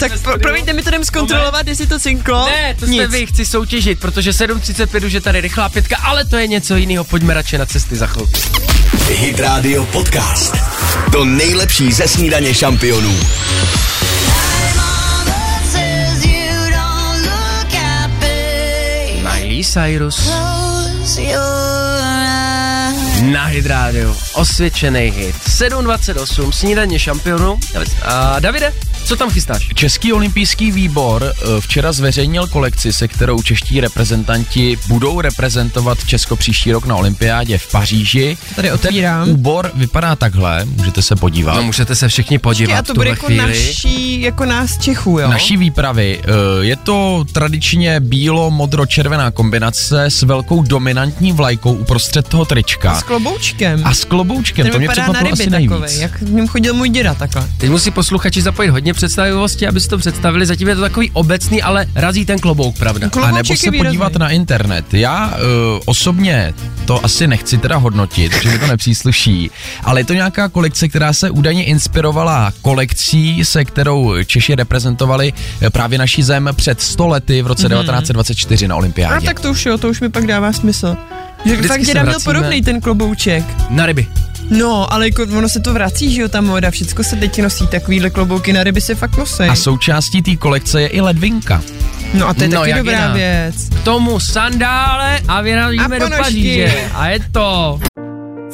[0.00, 2.46] Tak pro, promiňte, mi to jdem zkontrolovat, jestli to cinklo.
[2.46, 3.10] Ne, to jste Nic.
[3.10, 7.04] vy, chci soutěžit, protože 7.35 už je tady rychlá pětka, ale to je něco jiného,
[7.04, 8.32] pojďme radši na cesty za chvilku.
[9.08, 10.56] Hit Radio Podcast.
[11.12, 13.16] To nejlepší ze snídaně šampionů.
[19.22, 20.30] Miley Cyrus.
[23.32, 24.16] Na Hit Radio.
[24.34, 25.34] Osvědčený hit.
[25.48, 27.58] 7.28, snídaně šampionu.
[28.04, 28.72] A Davide,
[29.04, 29.68] co tam chystáš?
[29.74, 36.72] Český olympijský výbor eh, včera zveřejnil kolekci, se kterou čeští reprezentanti budou reprezentovat Česko příští
[36.72, 38.38] rok na olympiádě v Paříži.
[38.56, 39.24] Tady otvírám.
[39.24, 41.54] Ten úbor vypadá takhle, můžete se podívat.
[41.54, 43.46] No můžete se všichni podívat A to bude jako chvíli.
[43.48, 45.28] naší, jako nás Čechů, jo?
[45.28, 46.20] Naší výpravy.
[46.24, 46.28] eh,
[46.64, 52.94] Je to tradičně bílo-modro-červená kombinace s velkou dominantní vlajkou uprostřed toho trička.
[52.94, 53.80] S kloboučkem.
[53.84, 55.70] A s kloboučkem, Ten to mě vypadá na překvapilo ryby asi nejvíc.
[55.70, 57.48] takovej, jak v něm chodil můj děda takhle.
[57.58, 60.46] Teď musí posluchači zapojit hodně představivosti, aby si to představili.
[60.46, 63.08] Zatím je to takový obecný, ale razí ten klobouk, pravda?
[63.08, 64.94] Klobouček A nebo se podívat na internet.
[64.94, 65.34] Já uh,
[65.86, 66.54] osobně
[66.84, 69.50] to asi nechci teda hodnotit, protože mi to nepřísluší,
[69.84, 75.70] ale je to nějaká kolekce, která se údajně inspirovala kolekcí, se kterou Češi reprezentovali eh,
[75.70, 77.78] právě naší zem před 100 lety v roce Mhm.
[77.78, 79.26] 1924 na A olympiádě.
[79.26, 80.96] tak to už jo, to už mi pak dává smysl.
[81.44, 83.44] Že Vždycky fakt děda měl podobný ten klobouček.
[83.70, 84.06] Na ryby.
[84.50, 87.66] No, ale jako ono se to vrací, že jo, ta moda, všecko se teď nosí,
[87.66, 89.48] takovýhle klobouky na ryby se fakt nosej.
[89.50, 91.62] A součástí té kolekce je i ledvinka.
[92.14, 93.14] No a to je No, taky dobrá jinak.
[93.16, 93.54] věc.
[93.80, 96.16] K tomu sandále a vyrazíme A do.
[96.16, 96.90] Paříže.
[96.94, 97.80] A je to.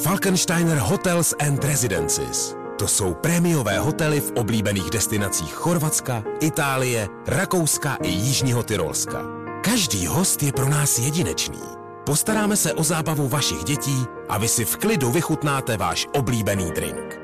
[0.03, 2.55] Falkensteiner Hotels and Residences.
[2.79, 9.19] To jsou prémiové hotely v oblíbených destinacích Chorvatska, Itálie, Rakouska i Jižního Tyrolska.
[9.65, 11.59] Každý host je pro nás jedinečný.
[12.05, 17.21] Postaráme se o zábavu vašich dětí a vy si v klidu vychutnáte váš oblíbený drink.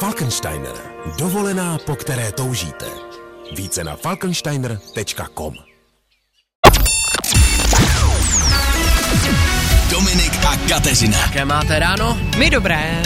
[0.00, 0.72] Falkensteiner.
[1.18, 2.86] Dovolená, po které toužíte.
[3.56, 5.54] Více na falkensteiner.com
[9.90, 11.18] Dominik a Kateřina.
[11.18, 12.18] Jaké máte ráno?
[12.38, 13.02] My dobré.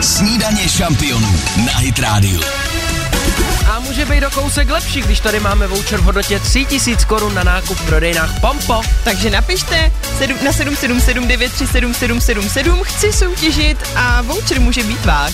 [0.00, 1.32] Snídaně šampionů
[1.66, 2.40] na Hit Radio.
[4.00, 7.78] Může být o kousek lepší, když tady máme voucher v hodnotě 3000 korun na nákup
[7.78, 8.80] v prodejnách Pompo.
[9.04, 15.32] Takže napište sedm, na 777937777 chci soutěžit a voucher může být váš.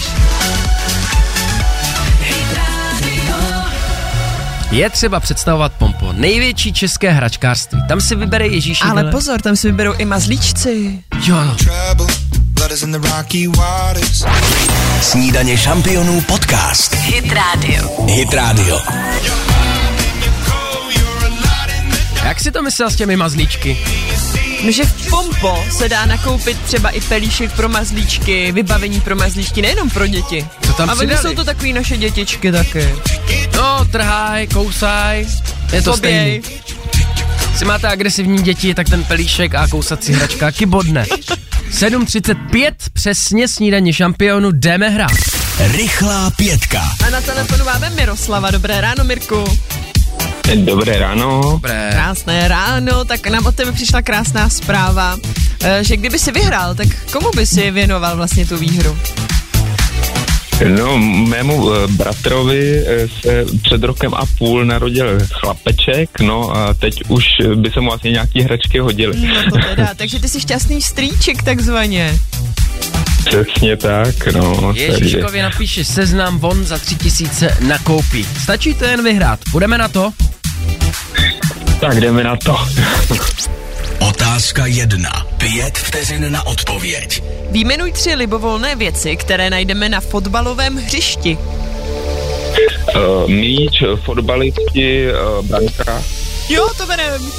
[4.71, 7.83] Je třeba představovat Pompo, největší české hračkářství.
[7.89, 8.85] Tam si vybere Ježíši.
[8.85, 9.13] Ale vele.
[9.13, 10.99] pozor, tam si vyberou i mazlíčci.
[11.27, 12.07] Jo, Trouble,
[15.03, 16.95] Snídaně šampionů podcast.
[16.95, 18.07] Hit Radio.
[18.09, 18.81] Hit Radio.
[22.25, 23.79] jak si to myslel s těmi mazlíčky?
[24.65, 29.63] No, že v Pompo se dá nakoupit třeba i pelíšek pro mazlíčky, vybavení pro mazlíčky,
[29.63, 30.47] nejenom pro děti.
[30.67, 32.95] Co tam a oni jsou to takový naše dětičky taky.
[33.57, 35.27] No, trhaj, kousaj,
[35.73, 36.43] je to Poběj.
[36.43, 36.61] stejný.
[37.59, 41.07] Si máte agresivní děti, tak ten pelíšek a kousací hračka taky bodne.
[41.71, 45.11] 7.35, přesně snídaně šampionu, jdeme hrát.
[45.59, 46.83] Rychlá pětka.
[47.07, 48.51] A na telefonu máme Miroslava.
[48.51, 49.45] Dobré ráno, Mirku.
[50.55, 51.41] Dobré ráno.
[51.43, 51.89] Dobré.
[51.93, 55.19] Krásné ráno, tak nám od tebe přišla krásná zpráva,
[55.63, 58.99] eh, že kdyby si vyhrál, tak komu by si věnoval vlastně tu výhru?
[60.65, 66.95] No, mému eh, bratrovi eh, se před rokem a půl narodil chlapeček, no a teď
[67.09, 69.17] už by se mu asi nějaký hračky hodily.
[69.29, 72.19] No to teda, takže ty jsi šťastný strýček takzvaně.
[73.25, 74.73] Přesně tak, no.
[74.77, 78.27] Ježíškovi napíši seznam von za 3000 nakoupí.
[78.43, 79.41] Stačí to jen vyhrát.
[79.53, 80.13] Budeme na to?
[81.81, 82.57] Tak jdeme na to.
[83.99, 85.26] Otázka jedna.
[85.39, 87.23] Pět vteřin na odpověď.
[87.51, 91.39] Výjmenuj tři libovolné věci, které najdeme na fotbalovém hřišti.
[92.95, 96.03] Uh, míč, fotbalisti, uh, branka.
[96.49, 97.31] Jo, to berem.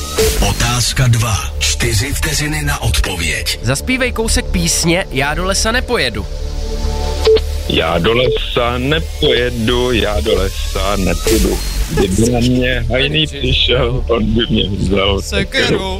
[0.50, 1.36] Otázka dva.
[1.60, 3.60] Čtyři vteřiny na odpověď.
[3.62, 6.26] Zaspívej kousek písně Já do lesa nepojedu.
[7.70, 11.60] Já do lesa nepojedu, já do lesa nepůjdu.
[11.90, 16.00] Kdyby na mě hajný přišel, on by mě vzal Sekeru.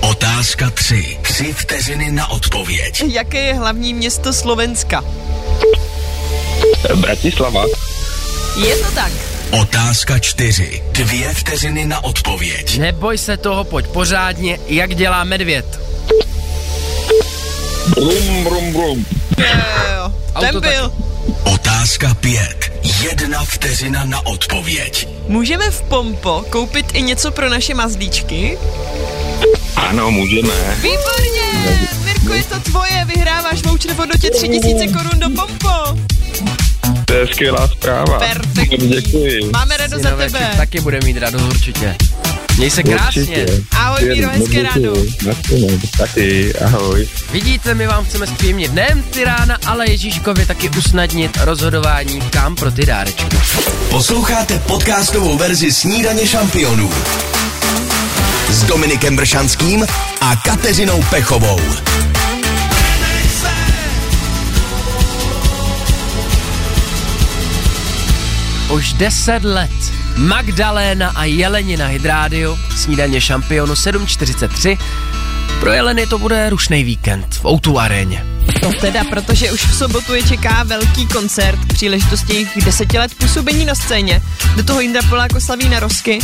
[0.00, 1.18] Otázka tři.
[1.22, 3.02] Tři vteřiny na odpověď.
[3.12, 5.04] Jaké je hlavní město Slovenska?
[6.96, 7.64] Bratislava.
[8.66, 9.12] Je to tak.
[9.50, 10.82] Otázka čtyři.
[10.92, 12.78] Dvě vteřiny na odpověď.
[12.78, 15.80] Neboj se toho, pojď pořádně, jak dělá medvěd.
[17.88, 19.06] Brum, brum, brum.
[19.38, 20.74] Jo, ten Auto taky.
[20.76, 20.92] byl.
[21.54, 22.69] Otázka pět.
[22.82, 25.08] Jedna vteřina na odpověď.
[25.28, 28.58] Můžeme v Pompo koupit i něco pro naše mazlíčky?
[29.76, 30.54] Ano, můžeme.
[30.76, 31.88] Výborně!
[32.04, 36.00] Mirko, je to tvoje, vyhráváš voucher v hodnotě 3000 korun do Pompo.
[37.04, 38.18] To je skvělá zpráva.
[38.18, 38.88] Perfektní.
[38.88, 39.50] Děkuji.
[39.52, 40.50] Máme radost za tebe.
[40.56, 41.96] taky bude mít radost určitě.
[42.56, 43.22] Měj se krásně.
[43.22, 43.46] Určitě.
[43.76, 44.92] Ahoj, Míro, hezké ráno.
[45.98, 47.08] Taky, ahoj.
[47.32, 52.70] Vidíte, my vám chceme zpříjemnit nejen ty rána, ale Ježíškovi taky usnadnit rozhodování, kam pro
[52.70, 53.36] ty dárečky.
[53.90, 56.90] Posloucháte podcastovou verzi Snídaně šampionů
[58.50, 59.86] s Dominikem Bršanským
[60.20, 61.60] a Kateřinou Pechovou.
[68.70, 69.99] Už 10 let.
[70.20, 74.78] Magdaléna a Jelenina Hydrádio, snídaně šampionu 7.43.
[75.60, 78.26] Pro Jeleny to bude rušný víkend v Outu aréně.
[78.60, 83.14] To teda, protože už v sobotu je čeká velký koncert k příležitosti jejich deseti let
[83.14, 84.22] působení na scéně.
[84.56, 86.18] Do toho Jindra Polák oslaví na rozky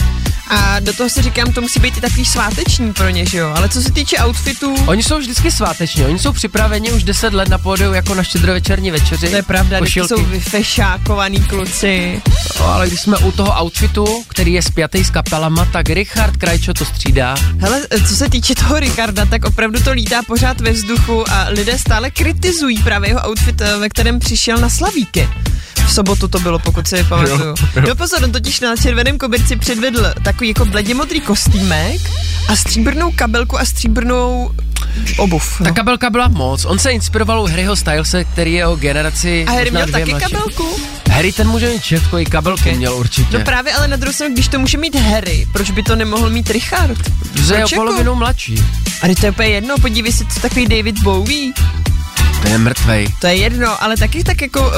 [0.48, 3.52] a do toho si říkám, to musí být i takový sváteční pro ně, že jo?
[3.56, 7.48] Ale co se týče outfitů, Oni jsou vždycky sváteční, oni jsou připraveni už 10 let
[7.48, 9.28] na pódiu jako na štědrovečerní večeři.
[9.28, 10.08] to je pravda, když Košilky.
[10.08, 12.22] jsou vyfešákovaný kluci.
[12.60, 16.74] No, ale když jsme u toho outfitu, který je spjatý s kapelama, tak Richard Krajčo
[16.74, 17.34] to střídá.
[17.60, 21.78] Hele, co se týče toho Ricarda, tak opravdu to lítá pořád ve vzduchu a lidé
[21.78, 25.28] stále kritizují právě jeho outfit, eh, ve kterém přišel na Slavíky.
[25.86, 27.54] V sobotu to bylo, pokud si pamatuju.
[27.88, 32.00] No pozor, on totiž na červeném koberci předvedl takový jako bledě modrý kostýmek
[32.48, 34.50] a stříbrnou kabelku a stříbrnou
[35.18, 35.58] obuv.
[35.58, 35.74] Ta No.
[35.74, 36.64] kabelka byla moc.
[36.64, 40.24] On se inspiroval u Harryho Stylese, který je o generaci A Harry měl taky mladší.
[40.32, 40.68] kabelku?
[41.10, 43.38] Harry ten může mít všechno, i kabelku měl určitě.
[43.38, 46.30] No právě, ale na druhou stranu, když to může mít Harry, proč by to nemohl
[46.30, 46.98] mít Richard?
[47.46, 47.74] Že je o jako?
[47.74, 48.62] polovinu mladší.
[49.02, 51.52] A to je úplně jedno, podívej si, co takový David Bowie.
[52.42, 53.06] To je mrtvej.
[53.20, 54.72] To je jedno, ale taky tak jako uh,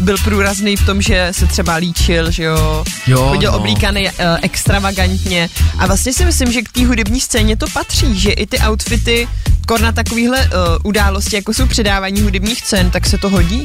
[0.00, 3.58] byl průrazný v tom, že se třeba líčil, že jo, Jo, chodil no.
[3.58, 4.10] oblíkaný uh,
[4.42, 8.58] extravagantně a vlastně si myslím, že k té hudební scéně to patří, že i ty
[8.68, 9.28] outfity
[9.66, 10.48] kor na takovýhle uh,
[10.82, 13.64] události, jako jsou předávání hudebních cen, tak se to hodí.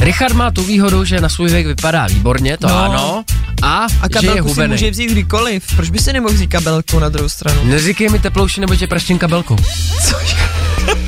[0.00, 2.76] Richard má tu výhodu, že na svůj věk vypadá výborně, to No.
[2.78, 3.24] ano.
[3.62, 4.72] A, A že je kabelku si hubený.
[4.72, 5.64] může vzít kdykoliv.
[5.76, 7.60] Proč by si nemohl vzít kabelku na druhou stranu?
[7.64, 9.56] Neříkej mi teplouši, nebo tě praštím kabelkou.
[10.08, 10.36] Což?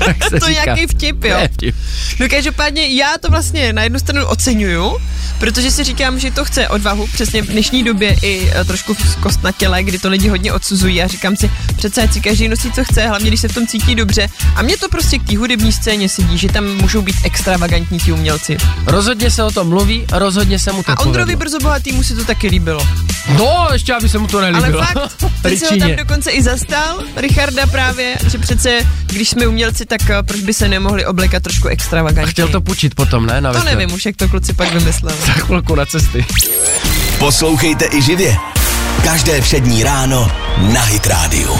[0.30, 0.64] To je říká.
[0.64, 1.38] nějaký vtip, jo.
[1.54, 1.74] Vtip.
[2.20, 4.98] No každopádně já to vlastně na jednu stranu oceňuju,
[5.38, 9.42] protože si říkám, že to chce odvahu, přesně v dnešní době i eh, trošku kost
[9.42, 12.84] na těle, kdy to lidi hodně odsuzují a říkám si, přece si každý nosí, co
[12.84, 14.28] chce, hlavně když se v tom cítí dobře.
[14.56, 18.12] A mně to prostě k té hudební scéně sedí, že tam můžou být extravagantní ti
[18.12, 18.56] umělci.
[18.86, 21.38] Rozhodně se o tom mluví, rozhodně se mu to A Ondrovi povedlo.
[21.38, 22.86] brzo bohatýmu se to taky líbilo.
[23.38, 24.82] No, ještě aby se mu to Ale nelíbilo.
[24.82, 29.86] fakt, ten se ho tam dokonce i zastal, Richarda právě, že přece, když jsme umělci,
[29.90, 32.32] tak eh, proč by se nemohli oblekat trošku A extravagantně.
[32.32, 33.40] chtěl to půjčit potom, ne?
[33.40, 35.18] Na to nevím už, jak to kluci pak vymysleli.
[35.26, 36.24] Za chvilku na cesty.
[37.18, 38.36] Poslouchejte i živě.
[39.04, 41.56] Každé přední ráno na Hit Radio.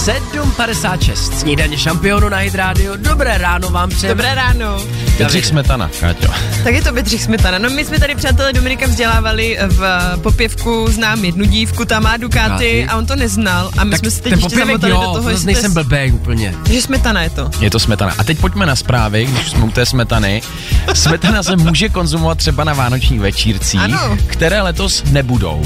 [0.00, 2.96] 7.56, snídaně šampionu na Hit Radio.
[2.96, 4.14] Dobré ráno vám přejeme.
[4.14, 4.82] Dobré ráno.
[5.18, 6.32] Bedřich Smetana, Káťo.
[6.64, 7.58] Tak je to Bedřich Smetana.
[7.58, 9.84] No my jsme tady přátelé Dominika vzdělávali v
[10.22, 12.86] popěvku, znám jednu dívku, ta má Dukáty Ducati.
[12.86, 15.30] a on to neznal a my jsme se teď ještě popěvek, zamotali jo, do toho,
[15.30, 16.54] to že, nejsem blbej úplně.
[16.70, 17.50] že Smetana je to.
[17.60, 18.14] Je to smetana.
[18.18, 20.42] A teď pojďme na zprávy, když jsme u té smetany.
[20.94, 24.18] Smetana se může konzumovat třeba na vánočních večírcích, Ano.
[24.26, 25.62] které letos nebudou.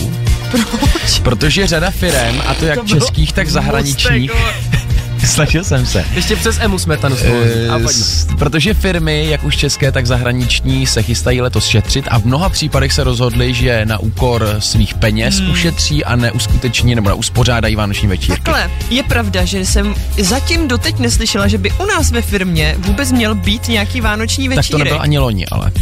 [0.63, 1.19] Proč?
[1.23, 4.31] Protože řada firem, a to jak To českých, tak zahraničních,
[5.27, 6.05] snažil jsem se.
[6.15, 7.37] Ještě přes Emu smetanu spolu.
[7.45, 7.93] Eh, A pojďme.
[7.93, 12.49] s- protože firmy, jak už české, tak zahraniční, se chystají letos šetřit a v mnoha
[12.49, 15.51] případech se rozhodli, že na úkor svých peněz Hmm.
[15.51, 18.43] ušetří a neuskuteční nebo neuspořádají vánoční večírky.
[18.43, 23.13] Takhle, je pravda, že jsem zatím doteď neslyšela, že by u nás ve firmě vůbec
[23.13, 24.71] měl být nějaký vánoční Tak večírek.
[24.81, 25.73] to nebyl ani loni, ale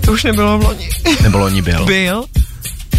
[0.00, 0.88] to už nebylo v loni.
[1.22, 1.84] nebo loni byl.
[1.86, 2.24] Byl.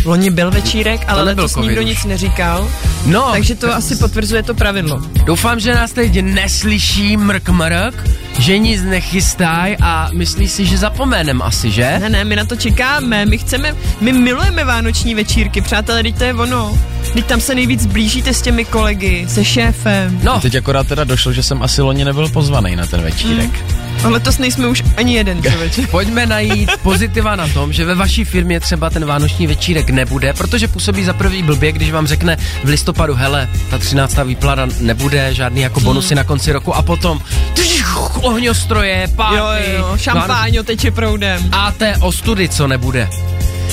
[0.06, 1.88] Loni byl večírek, ale To letos covid nikdo už.
[1.90, 2.72] nic neříkal,
[3.06, 5.02] No, takže to asi potvrzuje to pravidlo.
[5.26, 8.04] doufám, že nás teď neslyší mrk mrk,
[8.40, 11.98] že nic nechystaj a myslí si, že zapomenem asi, že?
[12.00, 16.24] Ne, ne, my na to čekáme, my chceme, my milujeme vánoční večírky, přátelé, teď to
[16.24, 16.80] je ono.
[17.14, 20.20] Teď tam se nejvíc blížíte s těmi kolegy, se šéfem.
[20.24, 23.50] No, Teď akorát teda došlo, že jsem asi loni nebyl pozvaný na ten večírek.
[23.70, 25.88] A letos nejsme už ani jeden člověče.
[25.92, 30.68] Pojďme najít pozitiva na tom, že ve vaší firmě třeba ten vánoční večírek nebude, protože
[30.68, 34.18] působí za prvý blbě, když vám řekne v listopadu, hele, ta 13.
[34.24, 37.20] výplata nebude, žádný jako bonusy na konci roku a potom
[37.54, 37.84] tš,
[38.22, 41.50] ohňostroje, párty, jo, jo, šampáň teče proudem.
[41.52, 43.10] a té ostudy, co nebude.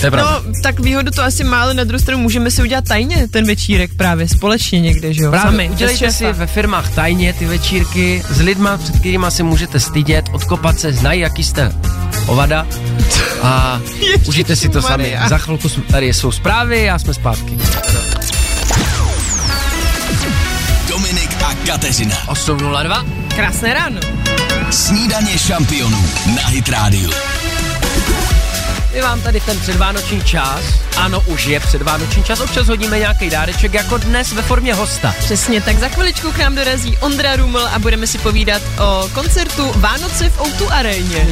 [0.00, 0.42] To je pravda.
[0.46, 3.46] No, tak výhodu to asi má, ale na druhou stranu můžeme si udělat tajně ten
[3.46, 5.30] večírek právě společně někde, že jo?
[5.30, 9.80] Právě, Sami, udělejte si ve firmách tajně ty večírky s lidma, před kterými si můžete
[9.80, 11.72] stydět, odkopat se, znají, jaký jste
[12.26, 12.66] ovada
[13.42, 13.80] a
[14.26, 15.02] užijte si to sami.
[15.02, 15.28] Maria.
[15.28, 17.58] Za chvilku jsme, tady jsou zprávy a jsme zpátky.
[20.88, 22.16] Dominik a Kateřina.
[22.26, 23.06] 8.02.
[23.36, 24.00] Krásné ráno.
[24.70, 26.04] Snídaně šampionů
[26.36, 27.31] na Hit Radio.
[28.92, 30.60] My vám tady ten předvánoční čas,
[30.96, 35.14] ano, už je předvánoční čas, občas hodíme nějaký dáreček, jako dnes ve formě hosta.
[35.18, 39.72] Přesně, tak za chviličku k nám dorazí Ondra Ruml a budeme si povídat o koncertu
[39.76, 41.26] Vánoce v O2 aréně.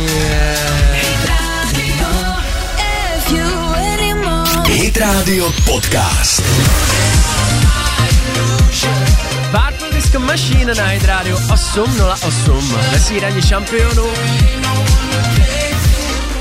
[4.67, 6.43] Hit Radio Podcast.
[9.51, 14.07] Purple Disco Machine na Hit Radio 808 ve snídaní šampionů.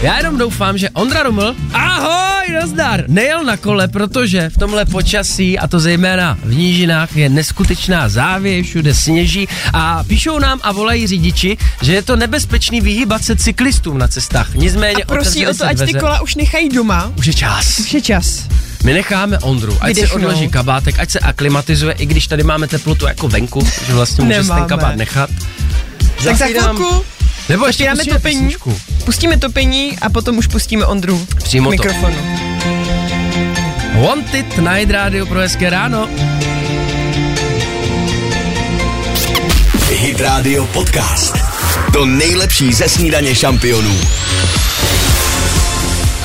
[0.01, 5.59] Já jenom doufám, že Ondra Ruml, ahoj, rozdar, nejel na kole, protože v tomhle počasí,
[5.59, 11.07] a to zejména v nížinách, je neskutečná závěj, všude sněží a píšou nám a volají
[11.07, 14.53] řidiči, že je to nebezpečný vyhýbat se cyklistům na cestách.
[14.55, 17.11] Nicméně A prosí o to, se ať ty kola už nechají doma.
[17.17, 17.79] Už je čas.
[17.79, 18.47] Už je čas.
[18.83, 20.23] My necháme Ondru, ať si Vydechnout.
[20.23, 24.43] odloží kabátek, ať se aklimatizuje, i když tady máme teplotu jako venku, že vlastně může
[24.43, 25.29] ten kabát nechat.
[26.23, 27.05] Tak za chvilku
[27.49, 28.39] Nebo ještě Zapínáme pustíme topení.
[28.39, 28.79] písničku.
[29.05, 31.83] pustíme topení a potom už pustíme Ondru Přímo k to.
[31.83, 32.17] mikrofonu.
[34.07, 36.09] Wanted na Hit Radio pro hezké ráno.
[39.89, 41.37] Hit Radio Podcast.
[41.93, 43.99] To nejlepší ze snídaně šampionů.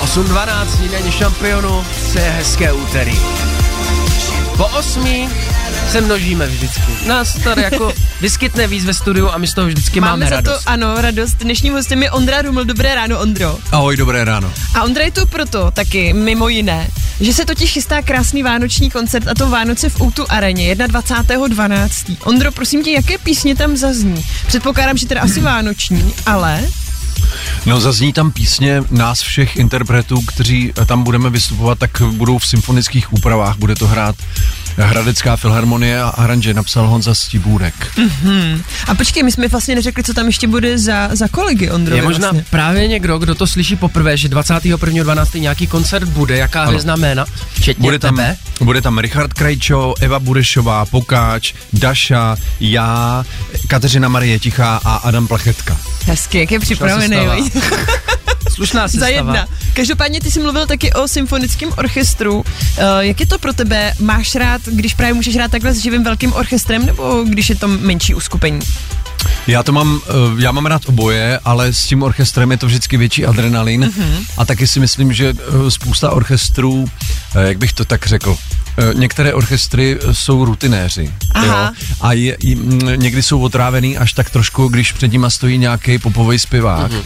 [0.00, 3.18] 8.12 snídaně šampionu, co je hezké úterý.
[4.56, 5.28] Po osmi
[5.92, 6.82] se množíme vždycky.
[7.06, 10.30] Nás tady jako vyskytne víc ve studiu a my z toho vždycky máme, Máme za
[10.30, 10.64] radost.
[10.64, 11.34] to, ano, radost.
[11.38, 12.64] Dnešním hostem je Ondra Ruml.
[12.64, 13.58] Dobré ráno, Ondro.
[13.72, 14.52] Ahoj, dobré ráno.
[14.74, 16.88] A Ondra je tu proto taky, mimo jiné,
[17.20, 22.16] že se totiž chystá krásný vánoční koncert a to Vánoce v Outu areně 21.12.
[22.24, 24.24] Ondro, prosím tě, jaké písně tam zazní?
[24.46, 26.64] Předpokládám, že teda asi vánoční, ale
[27.66, 33.12] No zazní tam písně nás všech interpretů, kteří tam budeme vystupovat, tak budou v symfonických
[33.12, 34.16] úpravách, bude to hrát
[34.76, 37.74] Hradecká filharmonie a aranže napsal Honza Stibůrek.
[37.98, 38.62] Mhm.
[38.88, 41.96] A počkej, my jsme vlastně neřekli, co tam ještě bude za, za kolegy, Ondro.
[41.96, 42.44] Je možná vlastně.
[42.50, 45.40] právě někdo, kdo to slyší poprvé, že 21.12.
[45.40, 46.68] nějaký koncert bude, jaká Ano.
[46.70, 48.36] hvězdná jména, včetně Bude tam, tebe.
[48.60, 53.24] bude tam Richard Krajčo, Eva Burešová, Pokáč, Daša, já,
[53.68, 55.76] Kateřina Marie Tichá a Adam Plachetka.
[56.06, 57.16] Hezky, jak je připravený.
[58.54, 58.66] Sestava.
[58.66, 59.08] Slušná Za sestava.
[59.36, 59.46] jedna.
[59.74, 62.34] Každopádně ty jsi mluvil taky o symfonickém orchestru.
[62.38, 62.44] Uh,
[62.98, 63.92] jak je to pro tebe?
[64.00, 67.68] Máš rád, když právě můžeš hrát takhle s živým velkým orchestrem, nebo když je to
[67.68, 68.60] menší uskupení?
[69.46, 72.96] Já to mám, eh, já mám rád oboje, ale s tím orchestrem je to vždycky
[72.96, 74.24] větší adrenalin Mhm.
[74.38, 76.84] a taky si myslím, že eh, spousta orchestrů,
[77.34, 78.36] jak bych to tak řekl,
[78.94, 81.10] některé orchestry jsou rutinéři.
[81.34, 81.72] Aha.
[82.00, 86.38] A je, mm, někdy jsou otrávený až tak trošku, když před nima stojí nějaký popový
[86.38, 86.90] zpěvák.
[86.92, 87.00] Mhm.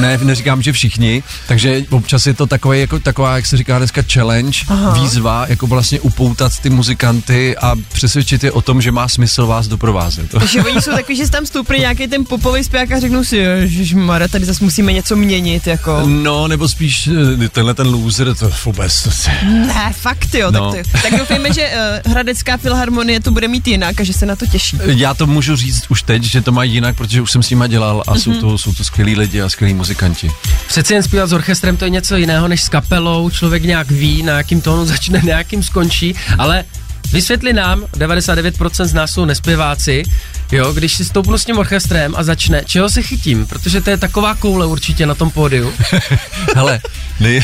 [0.00, 4.02] Ne, neříkám, že všichni, takže občas je to takové, jako taková, jak se říká dneska,
[4.12, 4.92] challenge, Aha.
[4.94, 9.68] výzva, jako vlastně upoutat ty muzikanty a přesvědčit je o tom, že má smysl vás
[9.68, 10.30] doprovázet.
[10.38, 13.44] Takže oni jsou takový, že tam stoupne nějaký ten popový zpěvák a řeknou si,
[13.94, 16.02] Mara, tady zase musíme něco měnit, jako.
[16.06, 17.08] No, nebo spíš
[17.44, 19.02] eh, tenhle ten loser, to vůbec.
[19.02, 19.30] To se...
[19.44, 20.72] Ne, fakt jo, No.
[20.72, 21.70] tak, to, tak doufejme, že
[22.06, 24.78] uh, Hradecká filharmonie to bude mít jinak a že se na to těší.
[24.86, 27.66] Já to můžu říct už teď, že to mají jinak, protože už jsem s nima
[27.66, 28.40] dělal a jsou, Mhm.
[28.40, 30.30] to, jsou to skvělí lidi a skvělí muzikanti.
[30.66, 34.22] Přeci jen zpívat s orchestrem to je něco jiného než s kapelou, člověk nějak ví,
[34.22, 36.64] na jakým tónu začne, na jakým skončí, ale
[37.12, 40.02] vysvětli nám, 99% z nás jsou nespěváci,
[40.52, 43.96] jo, když si stoupnu s tím orchestrem a začne, čeho se chytím, protože to je
[43.96, 45.72] taková koule určitě na tom pódiu.
[46.56, 46.80] Hele,
[47.20, 47.42] nej,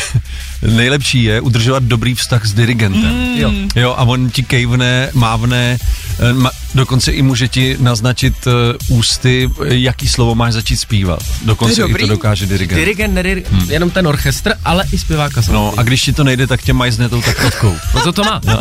[0.62, 3.14] nejlepší je udržovat dobrý vztah s dirigentem.
[3.14, 3.37] Mm.
[3.37, 3.53] Jo.
[3.77, 5.79] Jo, a on ti kejvne, mávne,
[6.18, 11.23] eh, ma, dokonce i může ti naznačit uh, ústy, eh, jaký slovo máš začít zpívat.
[11.44, 12.79] Dokonce i to dokáže dirigent.
[12.79, 13.70] Dirigent, nedir, hmm.
[13.70, 15.42] jenom ten orchestr, ale i zpěváka.
[15.53, 17.77] No a když ti to nejde, tak tě majzne tou taktovkou.
[17.94, 18.40] No to to má.
[18.46, 18.59] No.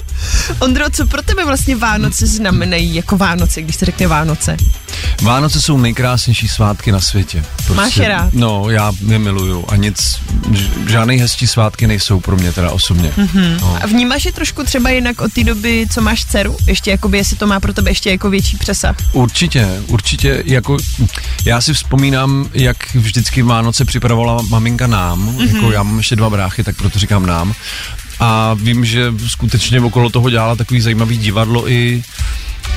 [0.58, 4.56] Ondro, co pro tebe vlastně Vánoce znamenají jako Vánoce, když se řekne Vánoce?
[5.22, 7.44] Vánoce jsou nejkrásnější svátky na světě.
[7.56, 8.32] Prostě, Máš je rád?
[8.32, 10.20] No, já je miluju a nic,
[10.86, 13.12] žádný hezčí svátky nejsou pro mě teda osobně.
[13.16, 13.56] Mhm.
[13.60, 13.78] No.
[13.82, 16.56] A vnímáš je trošku třeba jinak od té doby, co máš dceru?
[16.66, 18.96] Ještě jakoby, jestli to má pro tebe ještě jako větší přesah?
[19.12, 20.76] Určitě, určitě, jako
[21.44, 25.36] já si vzpomínám, jak vždycky Vánoce připravovala maminka nám, Mhm.
[25.38, 25.54] mm-hmm.
[25.56, 27.54] jako já mám ještě dva bráchy, tak proto říkám nám.
[28.20, 32.02] A vím, že skutečně okolo toho dělala takový zajímavý divadlo i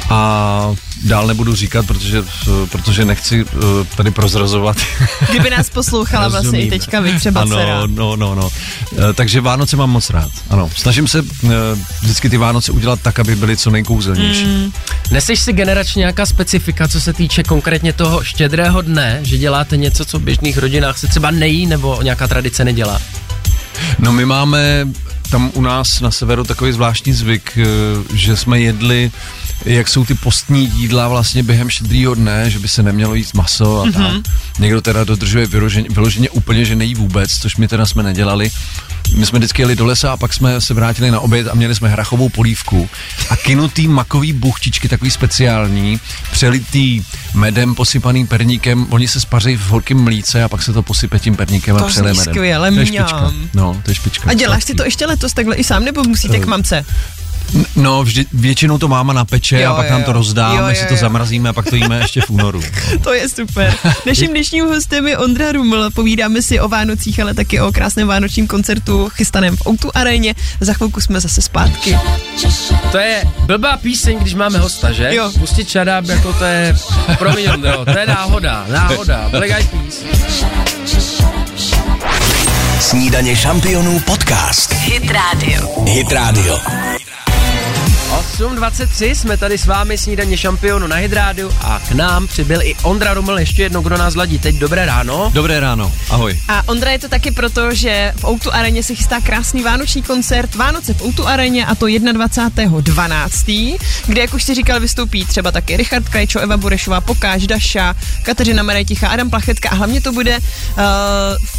[0.09, 2.23] A dál nebudu říkat, protože,
[2.71, 3.61] protože nechci uh,
[3.95, 4.77] tady prozrazovat.
[5.29, 7.81] Kdyby nás poslouchala vlastně i teďka vy třeba ano, dcera.
[7.85, 8.49] no, no, no.
[8.97, 10.31] Eh, Takže Vánoce mám moc rád.
[10.49, 11.49] Ano, snažím se eh,
[12.01, 14.45] vždycky ty Vánoce udělat tak, aby byly co nejkouzelnější.
[14.45, 14.71] Mm.
[15.11, 20.05] Neseš si generačně nějaká specifika, co se týče konkrétně toho štědrého dne, že děláte něco,
[20.05, 23.01] co v běžných rodinách se třeba nejí nebo nějaká tradice nedělá?
[23.99, 24.87] No my máme
[25.29, 27.65] tam u nás na severu takový zvláštní zvyk, eh,
[28.13, 29.11] že jsme jedli
[29.65, 33.81] jak jsou ty postní jídla vlastně během štědrýho dne, že by se nemělo jíst maso
[33.81, 34.11] a mm-hmm.
[34.11, 34.23] Mhm.
[34.23, 34.33] tak.
[34.59, 38.51] Někdo teda dodržuje vyloženě, vyloženě úplně, že nejí vůbec, což my teda jsme nedělali.
[39.15, 41.75] My jsme vždycky jeli do lesa a pak jsme se vrátili na oběd a měli
[41.75, 42.89] jsme hrachovou polívku
[43.29, 45.99] a kinutý makový buchtičky, takový speciální,
[46.31, 47.01] přelitý
[47.33, 51.35] medem, posypaný perníkem, oni se spaří v horkém mlíce a pak se to posype tím
[51.35, 52.15] perníkem To a zní medem.
[52.15, 53.33] skvěle, to je špička.
[53.53, 54.29] No, to je špička.
[54.29, 54.77] A děláš si Sladký.
[54.77, 56.85] to ještě letos takhle i sám, nebo musíte k mamce?
[57.75, 60.13] No, vždy, většinou to máma napeče Jo, a pak jo, nám to jo.
[60.13, 60.99] rozdá, Jo, my si to jo.
[60.99, 62.61] zamrazíme a pak to jíme ještě v únoru.
[63.03, 63.75] To je super.
[64.05, 65.89] Naším dnešním hostem je Ondra Ruml.
[65.91, 70.35] Povídáme si o Vánocích, ale taky o krásném vánočním koncertu chystaném v Outu aréně.
[70.59, 71.97] Za chvilku jsme zase zpátky.
[72.91, 75.15] To je blbá píseň, když máme hosta, že?
[75.15, 75.31] Jo.
[75.39, 76.75] Pustit šadáp, jako to je,
[77.17, 80.03] promiň Ondro, to je náhoda, náhoda, Black Eyed Peas.
[82.79, 84.73] Snídaně šampionů podcast.
[84.73, 85.83] Hit Radio.
[85.85, 86.57] Hit Radio.
[88.39, 93.13] 8.23 jsme tady s vámi snídaně šampionu na Hydrádiu a k nám přibyl i Ondra
[93.13, 94.39] Ruml, ještě jednou, kdo nás ladí.
[94.39, 95.31] Teď dobré ráno.
[95.33, 96.39] Dobré ráno, ahoj.
[96.47, 100.55] A Ondra je to taky proto, že v Outu aréně se chystá krásný vánoční koncert
[100.55, 105.77] Vánoce v Outu aréně a to 21.12., kde, jak už si říkal, vystoupí třeba taky
[105.77, 110.43] Richard Krajčo, Eva Burešová, Pokáž, Daša, Kateřina Mareticha, Adam Plachetka a hlavně to bude uh,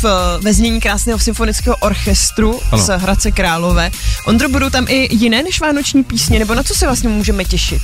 [0.03, 0.05] v,
[0.43, 2.83] ve znění krásného symfonického orchestru Ano.
[2.83, 3.91] z Hradce Králové.
[4.27, 7.83] Ondro, budou tam i jiné než vánoční písně, nebo na co se vlastně můžeme těšit?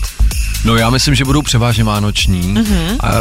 [0.65, 2.97] No já myslím, že budou převážně vánoční Mhm.
[3.01, 3.13] a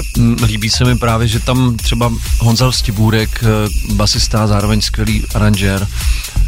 [0.46, 5.88] líbí se mi právě, že tam třeba Honzal Stibůrek, eh, basista, zároveň skvělý aranžér,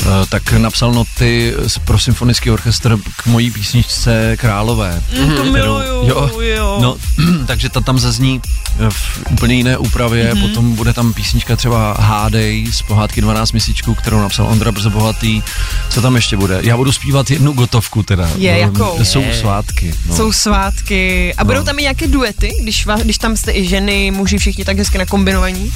[0.02, 1.54] eh, tak napsal noty
[1.86, 5.04] pro symfonický orchestr k mojí písničce Králové.
[5.20, 6.78] Mm, to kterou- miluju, jo, jo.
[6.82, 6.98] No,
[7.48, 8.42] takže ta tam zazní
[8.80, 10.48] eh, v úplně jiné úpravě, Mhm.
[10.48, 15.42] potom bude tam písnička třeba Hádej z pohádky 12 měsíčků, kterou napsal Ondra Brzobohatý.
[15.90, 16.60] Co tam ještě bude?
[16.62, 18.30] Já budu zpívat jednu gotovku teda.
[18.38, 18.98] Je, jakou?
[19.08, 19.94] Jsou svátky.
[20.10, 20.16] No.
[20.16, 21.34] Jsou svátky.
[21.38, 21.66] A budou No.
[21.66, 24.98] tam i nějaké duety, když, va, když tam jste i ženy, muži, všichni tak hezky
[24.98, 25.72] nakombinovaní?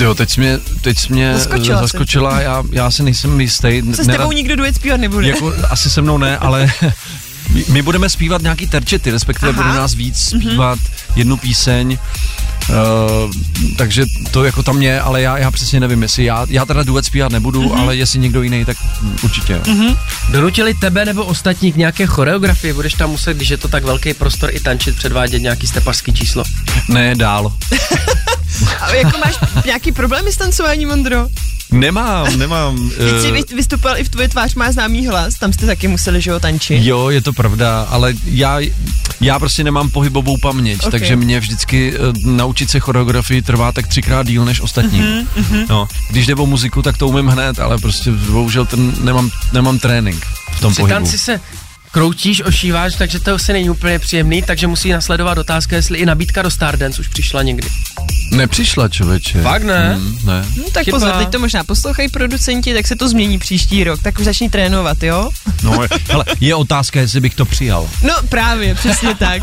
[0.00, 3.82] Jo, teď jsi mě, teď jsi mě Zaskočila zaskočila, zaskočila já, já si nejsem jistý.
[3.94, 5.28] Se s tebou nikdo duet zpívat nebude.
[5.28, 6.70] jako, asi se mnou ne, ale
[7.52, 9.62] my, my budeme zpívat nějaký terčety, respektive Aha.
[9.62, 10.78] Budou nás víc zpívat
[11.16, 11.98] jednu píseň.
[12.68, 13.30] Uh,
[13.76, 17.04] takže to jako tam je, ale já, já přesně nevím, jestli já, já teda duet
[17.04, 17.80] zpívat nebudu, Mhm.
[17.80, 18.76] ale jestli někdo jiný, tak
[19.22, 19.60] určitě.
[20.30, 22.72] Donutili tebe nebo ostatní k nějaké choreografii?
[22.72, 26.44] Budeš tam muset, když je to tak velký prostor, i tančit, předvádět nějaký stepařský číslo?
[26.88, 27.52] Ne, dál.
[28.80, 29.34] A jako máš
[29.64, 31.26] nějaký problémy s tancováním, Ondro?
[31.72, 32.90] Nemám, nemám.
[32.90, 36.20] Jsi eh, vy- vystupoval i v tvoje tvář má známý hlas, tam jste taky museli,
[36.20, 36.82] že jo, tančit.
[36.86, 38.58] Jo, je to pravda, ale já,
[39.20, 40.86] já prostě nemám pohybovou paměť, Ok.
[40.86, 41.00] okay.
[41.00, 45.00] takže mě vždycky uh, naučit se choreografii trvá tak třikrát díl než ostatní.
[45.00, 48.92] Mhm, Mm-hmm, no, když jde o muziku, tak to umím hned, ale prostě bohužel ten,
[49.04, 50.94] nemám, nemám trénink v tom Při pohybu.
[50.94, 51.40] tanci se
[51.92, 56.42] kroutíš, ošíváš, takže to se není úplně příjemný, takže musí nasledovat otázka, jestli i nabídka
[56.42, 57.68] do Stardance už přišla někdy.
[58.32, 59.42] Nepřišla, člověče.
[59.42, 59.96] Fakt ne?
[59.98, 60.44] Mm, ne.
[60.56, 60.96] No, tak Chyba.
[60.98, 64.50] pozor, teď to možná poslouchají producenti, tak se to změní příští rok, tak už začni
[64.50, 65.30] trénovat, jo?
[65.62, 65.78] No,
[66.10, 67.88] hele, je otázka, jestli bych to přijal.
[68.02, 69.42] No právě, přesně tak.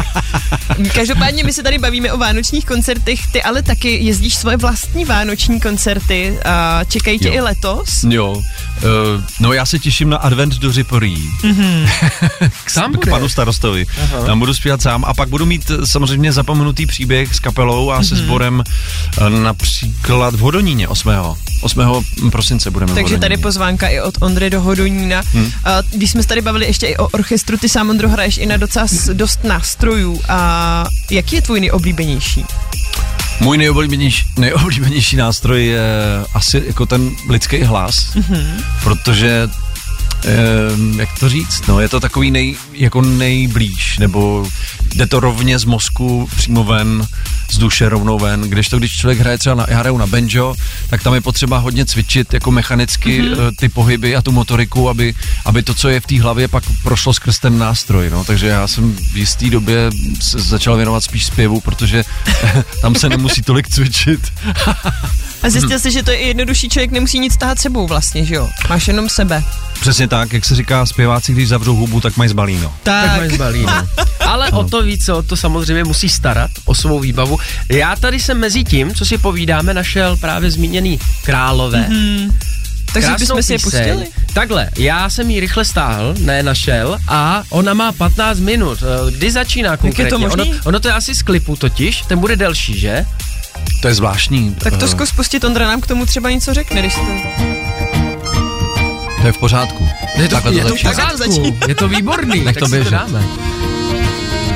[0.94, 5.60] Každopádně my se tady bavíme o vánočních koncertech, ty ale taky jezdíš svoje vlastní vánoční
[5.62, 7.34] koncerty a čekají tě Jo.
[7.34, 8.04] i letos.
[8.10, 8.44] Jo, uh,
[9.40, 11.18] no já se těším na advent do Řiporí.
[11.44, 11.88] Mhm.
[12.68, 13.86] Sám k panu starostovi.
[14.04, 14.26] Aha.
[14.26, 18.04] Tam budu zpívat sám a pak budu mít eh, samozřejmě zapomenutý příběh s kapelou a
[18.04, 18.64] se sborem
[19.18, 21.12] eh, například v Hodoníně 8.
[21.62, 21.82] 8.
[22.32, 25.22] prosince budeme Takže tady pozvánka i od Ondry do Hodonína.
[25.34, 25.52] Hm.
[25.66, 28.46] A když jsme se tady bavili ještě i o orchestru, ty sám Ondro hraješ i
[28.46, 30.22] na docela dost nástrojů.
[30.30, 32.46] A jaký je tvůj nejoblíbenější?
[33.40, 35.82] Můj nejoblíbenější, nejoblíbenější nástroj je
[36.34, 38.64] asi jako ten lidský hlas, Mhm.
[38.84, 39.48] protože
[40.26, 44.48] eh, jak to říct, no je to takový nej, jako nejblíž, nebo
[44.96, 47.08] jde to rovně z mozku přímo ven,
[47.52, 50.56] z duše rovnou ven, když to, když člověk hraje třeba na, já hraju na banjo,
[50.90, 53.34] tak tam je potřeba hodně cvičit jako mechanicky Mhm.
[53.34, 53.56] mm-hmm.
[53.56, 55.14] ty pohyby a tu motoriku, aby,
[55.46, 58.68] aby to, co je v té hlavě, pak prošlo skrz ten nástroj, no, takže já
[58.68, 59.90] jsem v jisté době
[60.38, 62.04] začal věnovat spíš zpěvu, protože
[62.82, 64.34] tam se nemusí tolik cvičit.
[65.46, 68.36] A zjistil jsi, že to je i jednodušší, člověk nemusí nic tahat sebou vlastně, že
[68.36, 68.50] jo?
[68.70, 69.44] Máš jenom sebe.
[69.82, 72.74] Přesně tak, jak se říká zpěváci, když zavřou hubu, tak mají zbalíno.
[72.84, 73.06] Tak.
[73.06, 73.88] Tak mají zbalí, no.
[74.20, 77.38] Ale o to víc, o to samozřejmě musí starat, o svou výbavu.
[77.70, 81.86] Já tady jsem mezi tím, co si povídáme, našel právě zmíněný Králové.
[81.90, 82.36] Mhm.
[82.94, 84.08] Takže bychom si je pustili?
[84.34, 88.80] Takhle, já jsem ji rychle stáhl, ne našel, a ona má 15 minut.
[88.84, 90.10] Eh, Kdy začíná konkrétně?
[90.10, 90.52] to možný?
[90.52, 93.06] Ono, ono to je asi z klipu totiž, ten bude delší, že?
[93.82, 94.56] To je zvláštní.
[94.56, 97.02] Tak to eh, zkus pustit, Ondra nám k tomu třeba něco řekne, když to...
[99.22, 99.90] to je v pořádku.
[100.16, 102.44] Je to, Takhle je to v pořádku, je to výborný.
[102.44, 103.24] Nech tak to dáme.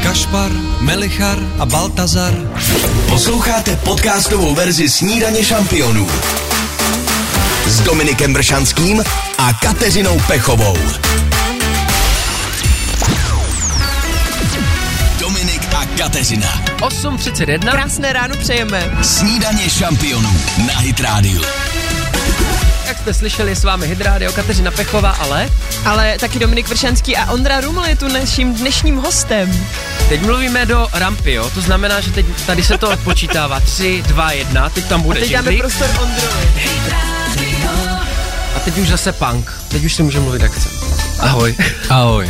[0.03, 2.33] Kašpar, Melichar a Baltazar
[3.09, 6.07] Posloucháte podcastovou verzi Snídaně šampionů
[7.65, 9.03] s Dominikem Bršanským
[9.37, 10.77] a Kateřinou Pechovou.
[15.99, 16.63] Kateřina.
[16.77, 17.71] 8.31.
[17.71, 18.91] Krásné ráno přejeme.
[19.01, 20.29] Snídaně šampionů
[20.67, 21.41] na Hit Radio.
[22.87, 25.49] Jak jste slyšeli, je s vámi Hydrádio, Kateřina Pechová, ale
[25.85, 29.67] Ale taky Dominik Vršanský a Ondra Ruml je tu naším dnešním hostem.
[30.09, 31.49] teď mluvíme do rampy, jo?
[31.49, 33.59] To znamená, že teď tady se to odpočítává.
[33.59, 36.51] 3, 2, 1, teď tam A bude teď dáme prostor Ondrovi.
[38.55, 39.53] A teď už zase punk.
[39.67, 40.71] Teď už si můžeme mluvit jak chcem.
[41.19, 41.55] Ahoj.
[41.89, 42.29] Ahoj.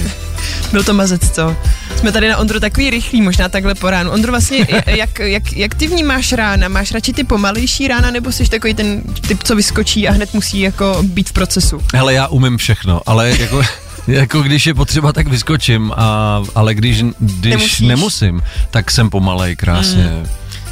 [0.71, 1.55] Byl to mazec, co?
[1.99, 4.11] Jsme tady na Ondru takový rychlý, možná takhle po ránu.
[4.11, 6.67] Ondro, vlastně, jak, jak, jak ty vnímáš rána?
[6.67, 10.59] Máš radši ty pomalejší rána, nebo jsi takový ten typ, co vyskočí a hned musí
[10.59, 11.81] jako být v procesu?
[11.93, 13.61] Hele, já umím všechno, ale jako...
[14.07, 17.79] Jako když je potřeba, tak vyskočím, a, ale když, když Nemusíš.
[17.79, 18.41] nemusím,
[18.71, 20.27] tak jsem pomalej, krásně, mm.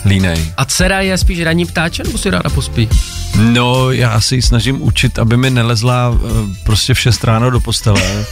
[0.07, 0.51] Línej.
[0.57, 2.89] A dcera je spíš ranní ptáče, nebo si ráda pospí?
[3.35, 6.29] No, já se ji snažím učit, aby mi nelezla eh,
[6.63, 8.01] prostě v 6 ráno do postele,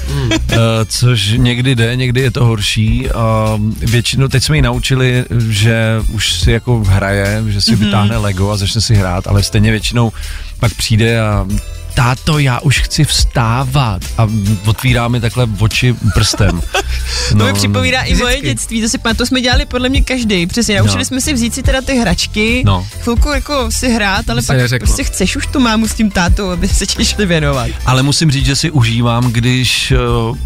[0.52, 0.58] eh,
[0.88, 3.10] což někdy jde, někdy je to horší.
[3.10, 8.52] A většinou, teď jsme ji naučili, že už si jako hraje, že si vytáhne Lego
[8.52, 10.12] a začne si hrát, ale stejně většinou
[10.60, 11.48] pak přijde a
[11.96, 14.28] táto, já už chci vstávat a
[14.66, 16.62] otvírá mi takhle oči prstem.
[17.30, 20.48] To mi připomíná i moje dětství, to si to jsme dělali podle mě každý.
[20.48, 21.06] Přesně, naučili No.
[21.06, 22.88] jsme si vzít si teda ty hračky, No.
[23.02, 24.88] chvilku jako si hrát, ale se pak neřeklo.
[24.88, 27.70] prostě chceš už tu mámu s tím tátou, aby se ti šli věnovat.
[27.86, 29.94] Ale musím říct, že si užívám, když
[30.30, 30.38] uh,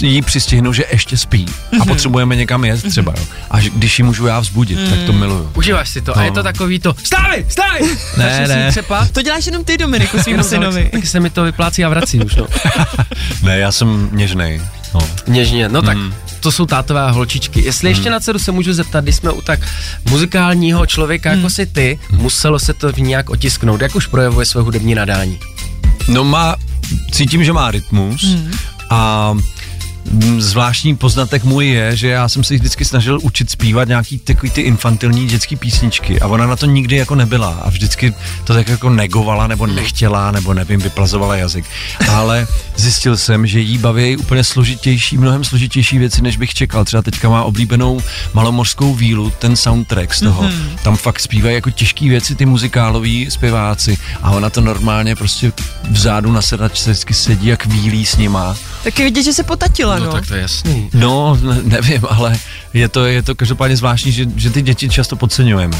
[0.00, 1.46] jí přistihnu, že ještě spí
[1.80, 3.12] a potřebujeme někam jet třeba.
[3.18, 3.24] Jo.
[3.50, 5.50] A že- když ji můžu já vzbudit, tak to miluju.
[5.54, 6.16] Užíváš si to.
[6.16, 6.24] A No.
[6.24, 7.82] je to takový to, vstávej, vstávej!
[8.16, 8.72] Ne, ne.
[9.12, 10.88] To děláš jenom ty, Dominiku, svým synovi.
[10.92, 12.46] Taky se mi to vyplácí a vrací už, no.
[13.42, 14.60] Ne, já jsem něžnej.
[14.94, 15.00] No.
[15.26, 15.98] Něžně, no tak
[16.40, 17.64] to jsou tátové a holčičky.
[17.64, 19.60] Jestli ještě na dceru se můžu zeptat, když jsme u tak
[20.10, 23.80] muzikálního člověka jako si ty, muselo se to v ní nějak otisknout.
[23.80, 25.38] Jak už projevuje své hudební nadání?
[26.08, 26.56] no má,
[27.12, 28.26] cítím, že má rytmus
[28.90, 29.40] a mm,
[30.38, 34.60] zvláštní poznatek můj je, že já jsem se vždycky snažil učit zpívat nějaký takový ty
[34.60, 38.90] infantilní dětské písničky a ona na to nikdy jako nebyla a vždycky to tak jako
[38.90, 41.64] negovala nebo nechtěla nebo nevím, vyplazovala jazyk.
[42.08, 42.46] Ale
[42.76, 46.84] zjistil jsem, že jí baví úplně složitější, mnohem složitější věci, než bych čekal.
[46.84, 48.00] Třeba teďka má oblíbenou
[48.34, 50.42] malomorskou vílu, ten soundtrack z toho.
[50.42, 50.78] Mm-hmm.
[50.82, 55.52] Tam fakt zpívají jako těžké věci ty muzikáloví zpěváci a ona to normálně prostě
[55.90, 58.56] vzadu na sedačce vždycky sedí jak vílí s nima.
[58.84, 60.06] Taky vidět, že se potatila, no.
[60.06, 60.90] No tak to je jasný.
[60.94, 62.38] No, ne- nevím, ale
[62.74, 65.76] je to, je to každopádně zvláštní, že, že ty děti často podceňujeme.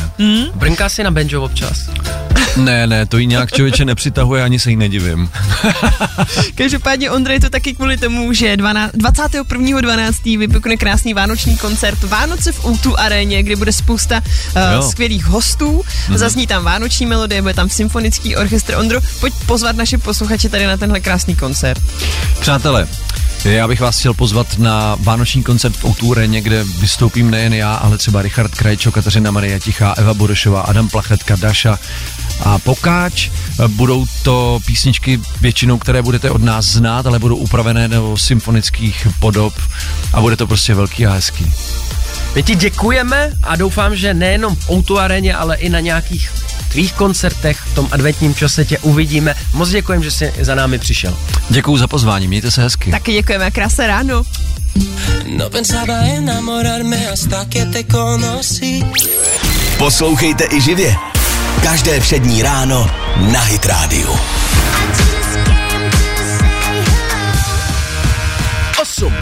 [0.55, 1.79] Brnká si na banjo občas.
[2.57, 5.31] Ne, ne, to jí nějak člověče nepřitahuje, ani se jí nedivím.
[6.55, 10.39] Každopádně Ondra je to taky kvůli tomu, že 12, 21.12.
[10.39, 14.81] vypukne krásný vánoční koncert Vánoce v Outu aréně, kde bude spousta Jo.
[14.83, 15.83] uh, skvělých hostů.
[15.83, 16.17] Mm-hmm.
[16.17, 18.75] Zazní tam vánoční melodie, bude tam symfonický orchestr.
[18.75, 21.83] Ondro, pojď pozvat naše posluchače tady na tenhle krásný koncert.
[22.41, 22.89] Přátelé,
[23.45, 27.99] já bych vás chtěl pozvat na vánoční koncert v Outúreně, kde vystoupím nejen já, ale
[27.99, 31.79] třeba Richard Krajčo, Kateřina Maria Tichá, Eva Burešová, Adam Plachetka, Daša
[32.45, 33.31] a Pokáč.
[33.67, 39.55] Budou to písničky většinou, které budete od nás znát, ale budou upravené do symfonických podob
[40.13, 41.53] a bude to prostě velký a hezký.
[42.35, 46.42] My ti děkujeme a doufám, že nejenom v Outu ale i na nějakých
[46.73, 49.35] tvých koncertech v tom adventním čase tě uvidíme.
[49.53, 51.19] Moc děkujem, že jsi za námi přišel.
[51.49, 52.91] Děkuju za pozvání, mějte se hezky.
[52.91, 54.23] Taky děkujeme, krásné ráno.
[55.37, 58.85] No pensaba enamorarme hasta que te conocí
[59.79, 60.97] Poslouchejte i živě.
[61.63, 62.91] Každé přední ráno
[63.33, 64.17] na Hit Radio.
[68.83, 69.15] 8.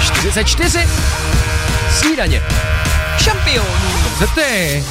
[0.00, 0.78] 44.
[2.00, 2.42] Snídaně.
[3.18, 3.68] Šampionů.
[4.18, 4.84] Co ty?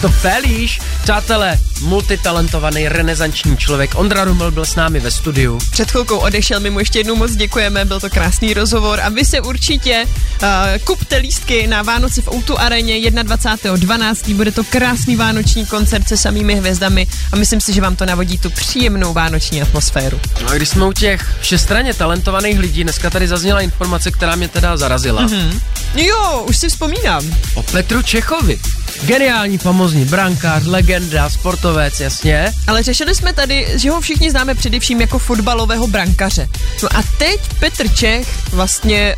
[0.00, 0.80] To pelíš.
[1.02, 5.58] Přátelé, multitalentovaný renesanční člověk Ondra Ruml byl s námi ve studiu.
[5.70, 9.24] Před chvilkou odešel, my mu ještě jednou moc děkujeme, byl to krásný rozhovor a vy
[9.24, 10.48] se určitě uh,
[10.84, 14.34] kupte lístky na Vánoci v Outu areně 21.12.
[14.34, 18.38] Bude to krásný vánoční koncert se samými hvězdami a myslím si, že vám to navodí
[18.38, 20.20] tu příjemnou vánoční atmosféru.
[20.42, 24.48] No a když jsme u těch všestranně talentovaných lidí, dneska tady zazněla informace, která mě
[24.48, 25.26] teda zarazila.
[25.26, 25.60] Mm-hmm.
[25.94, 27.24] Jo, už si vzpomínám.
[27.54, 28.58] O Petru Čechovi.
[29.02, 32.52] Geniální, famozní brankář, legenda, sportovec, jasně.
[32.66, 36.48] Ale řešili jsme tady, že ho všichni známe především jako fotbalového brankaře.
[36.82, 39.16] No a teď Petr Čech vlastně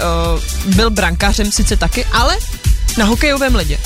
[0.65, 2.37] uh, byl brankářem sice taky, ale
[3.01, 3.79] na hokejovém ledě.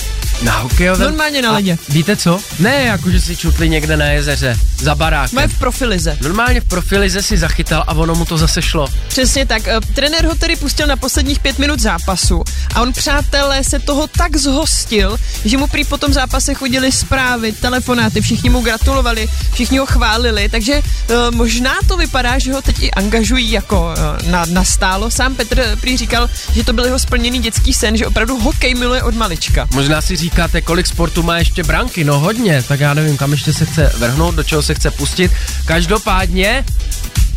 [0.42, 1.08] Na hokejovém?
[1.08, 1.72] Normálně na ledě.
[1.72, 2.40] A víte co?
[2.58, 5.36] Ne, jako že si čutli někde na jezeře, za barákem.
[5.36, 6.16] Má v profilize.
[6.20, 8.88] Normálně v profilize si zachytal a ono mu to zase šlo.
[9.08, 9.62] Přesně tak.
[9.62, 12.42] Uh, trenér ho tedy pustil na posledních pět minut zápasu
[12.74, 17.52] a on, přátelé, se toho tak zhostil, že mu prý po tom zápase chodili zprávy,
[17.52, 22.82] telefonáty, všichni mu gratulovali, všichni ho chválili, takže uh, možná to vypadá, že ho teď
[22.82, 25.10] i angažují jako uh, na, na stálo.
[25.10, 29.02] Sám Petr prý říkal, že to byl jeho splněný dětský sen, že opravdu hokej miluje
[29.04, 29.68] od malička.
[29.74, 33.52] Možná si říkáte, kolik sportu má ještě branky, no hodně, tak já nevím, kam ještě
[33.52, 35.32] se chce vrhnout, do čeho se chce pustit.
[35.66, 36.64] Každopádně,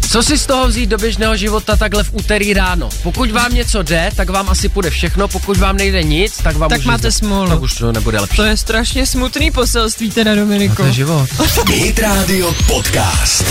[0.10, 2.90] co si z toho vzít do běžného života takhle v úterý ráno?
[3.04, 6.70] Pokud vám něco jde, tak vám asi půjde všechno, pokud vám nejde nic, tak vám
[6.70, 7.50] Tak už máte smůlu.
[7.50, 8.36] Tak už to nebude lepší.
[8.38, 10.76] To je strašně smutný poselství teda, A Dominiku.
[10.76, 11.30] to je život.
[11.70, 13.46] Hit Radio Podcast.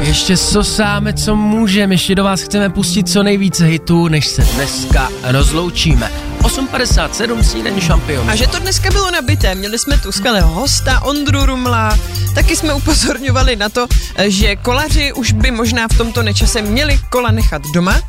[0.00, 5.08] Ještě sosáme, co můžeme, ještě do vás chceme pustit co nejvíce hitů, než se dneska
[5.22, 6.27] rozloučíme.
[6.42, 8.30] 8.57 snídaní šampion.
[8.30, 11.98] A že to dneska bylo nabité, měli jsme tu skvělého hosta Ondru Rumla,
[12.34, 13.86] taky jsme upozorňovali na to,
[14.26, 18.00] že kolaři už by možná v tomto nečase měli kola nechat doma,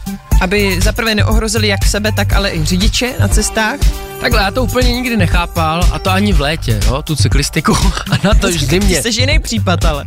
[0.41, 3.79] aby zaprvé neohrozili jak sebe, tak ale i řidiče na cestách.
[4.21, 7.77] Takhle, já to úplně nikdy nechápal, a to ani v létě, jo, tu cyklistiku,
[8.11, 9.01] a na to už zimě.
[9.01, 10.05] Jsi jiný případ, ale.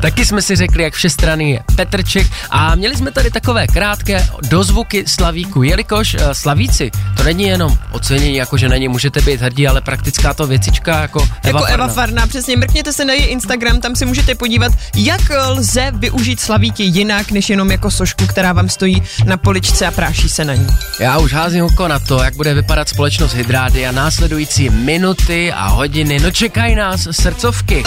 [0.00, 5.04] Taky jsme si řekli, jak všestranný je Petrček a měli jsme tady takové krátké dozvuky
[5.06, 9.68] Slavíku, jelikož uh, Slavíci, to není jenom ocenění, jako že na ně můžete být hrdí,
[9.68, 13.80] ale praktická to věcička jako, Jako Eva, Eva Farná, přesně, mrkněte se na její Instagram,
[13.80, 18.68] tam si můžete podívat, jak lze využít slavíky jinak, než jenom jako sošku, která vám
[18.68, 20.66] stojí na poličce a práší se na ní.
[21.00, 25.66] Já už házím oko na to, jak bude vypadat společnost Hydrády a následující minuty a
[25.66, 26.18] hodiny.
[26.18, 27.82] No čekají nás srdcovky.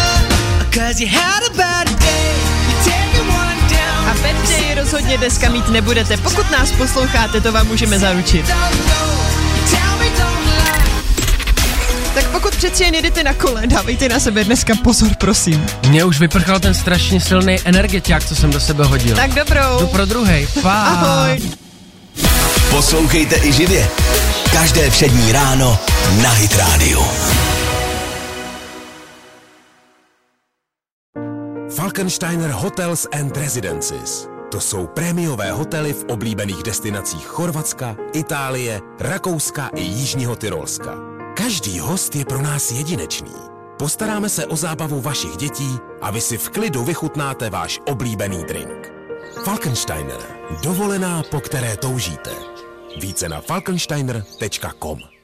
[4.09, 6.17] A Petře rozhodně dneska mít nebudete.
[6.17, 8.45] Pokud nás posloucháte, to vám můžeme zaručit.
[12.59, 15.65] Přeci jen jedete na kole, dávejte na sebe dneska pozor, prosím.
[15.87, 19.15] Mně už vyprchal ten strašně silný energetiák, co jsem do sebe hodil.
[19.15, 19.79] Tak dobrou.
[19.79, 20.47] Jdu pro druhej.
[20.61, 20.83] Pa.
[20.83, 21.41] Ahoj.
[22.69, 23.87] Poslouchejte i živě.
[24.51, 25.79] Každé přední ráno
[26.21, 27.07] na Hit Radio.
[31.75, 34.27] Falkensteiner Hotels and Residences.
[34.51, 41.18] To jsou prémiové hotely v oblíbených destinacích Chorvatska, Itálie, Rakouska i Jižního Tyrolska.
[41.39, 43.31] Každý host je pro nás jedinečný.
[43.79, 48.91] Postaráme se o zábavu vašich dětí a vy si v klidu vychutnáte váš oblíbený drink.
[49.45, 50.19] Falkensteiner.
[50.63, 52.31] Dovolená, po které toužíte.
[53.01, 55.18] Více na falkensteiner.com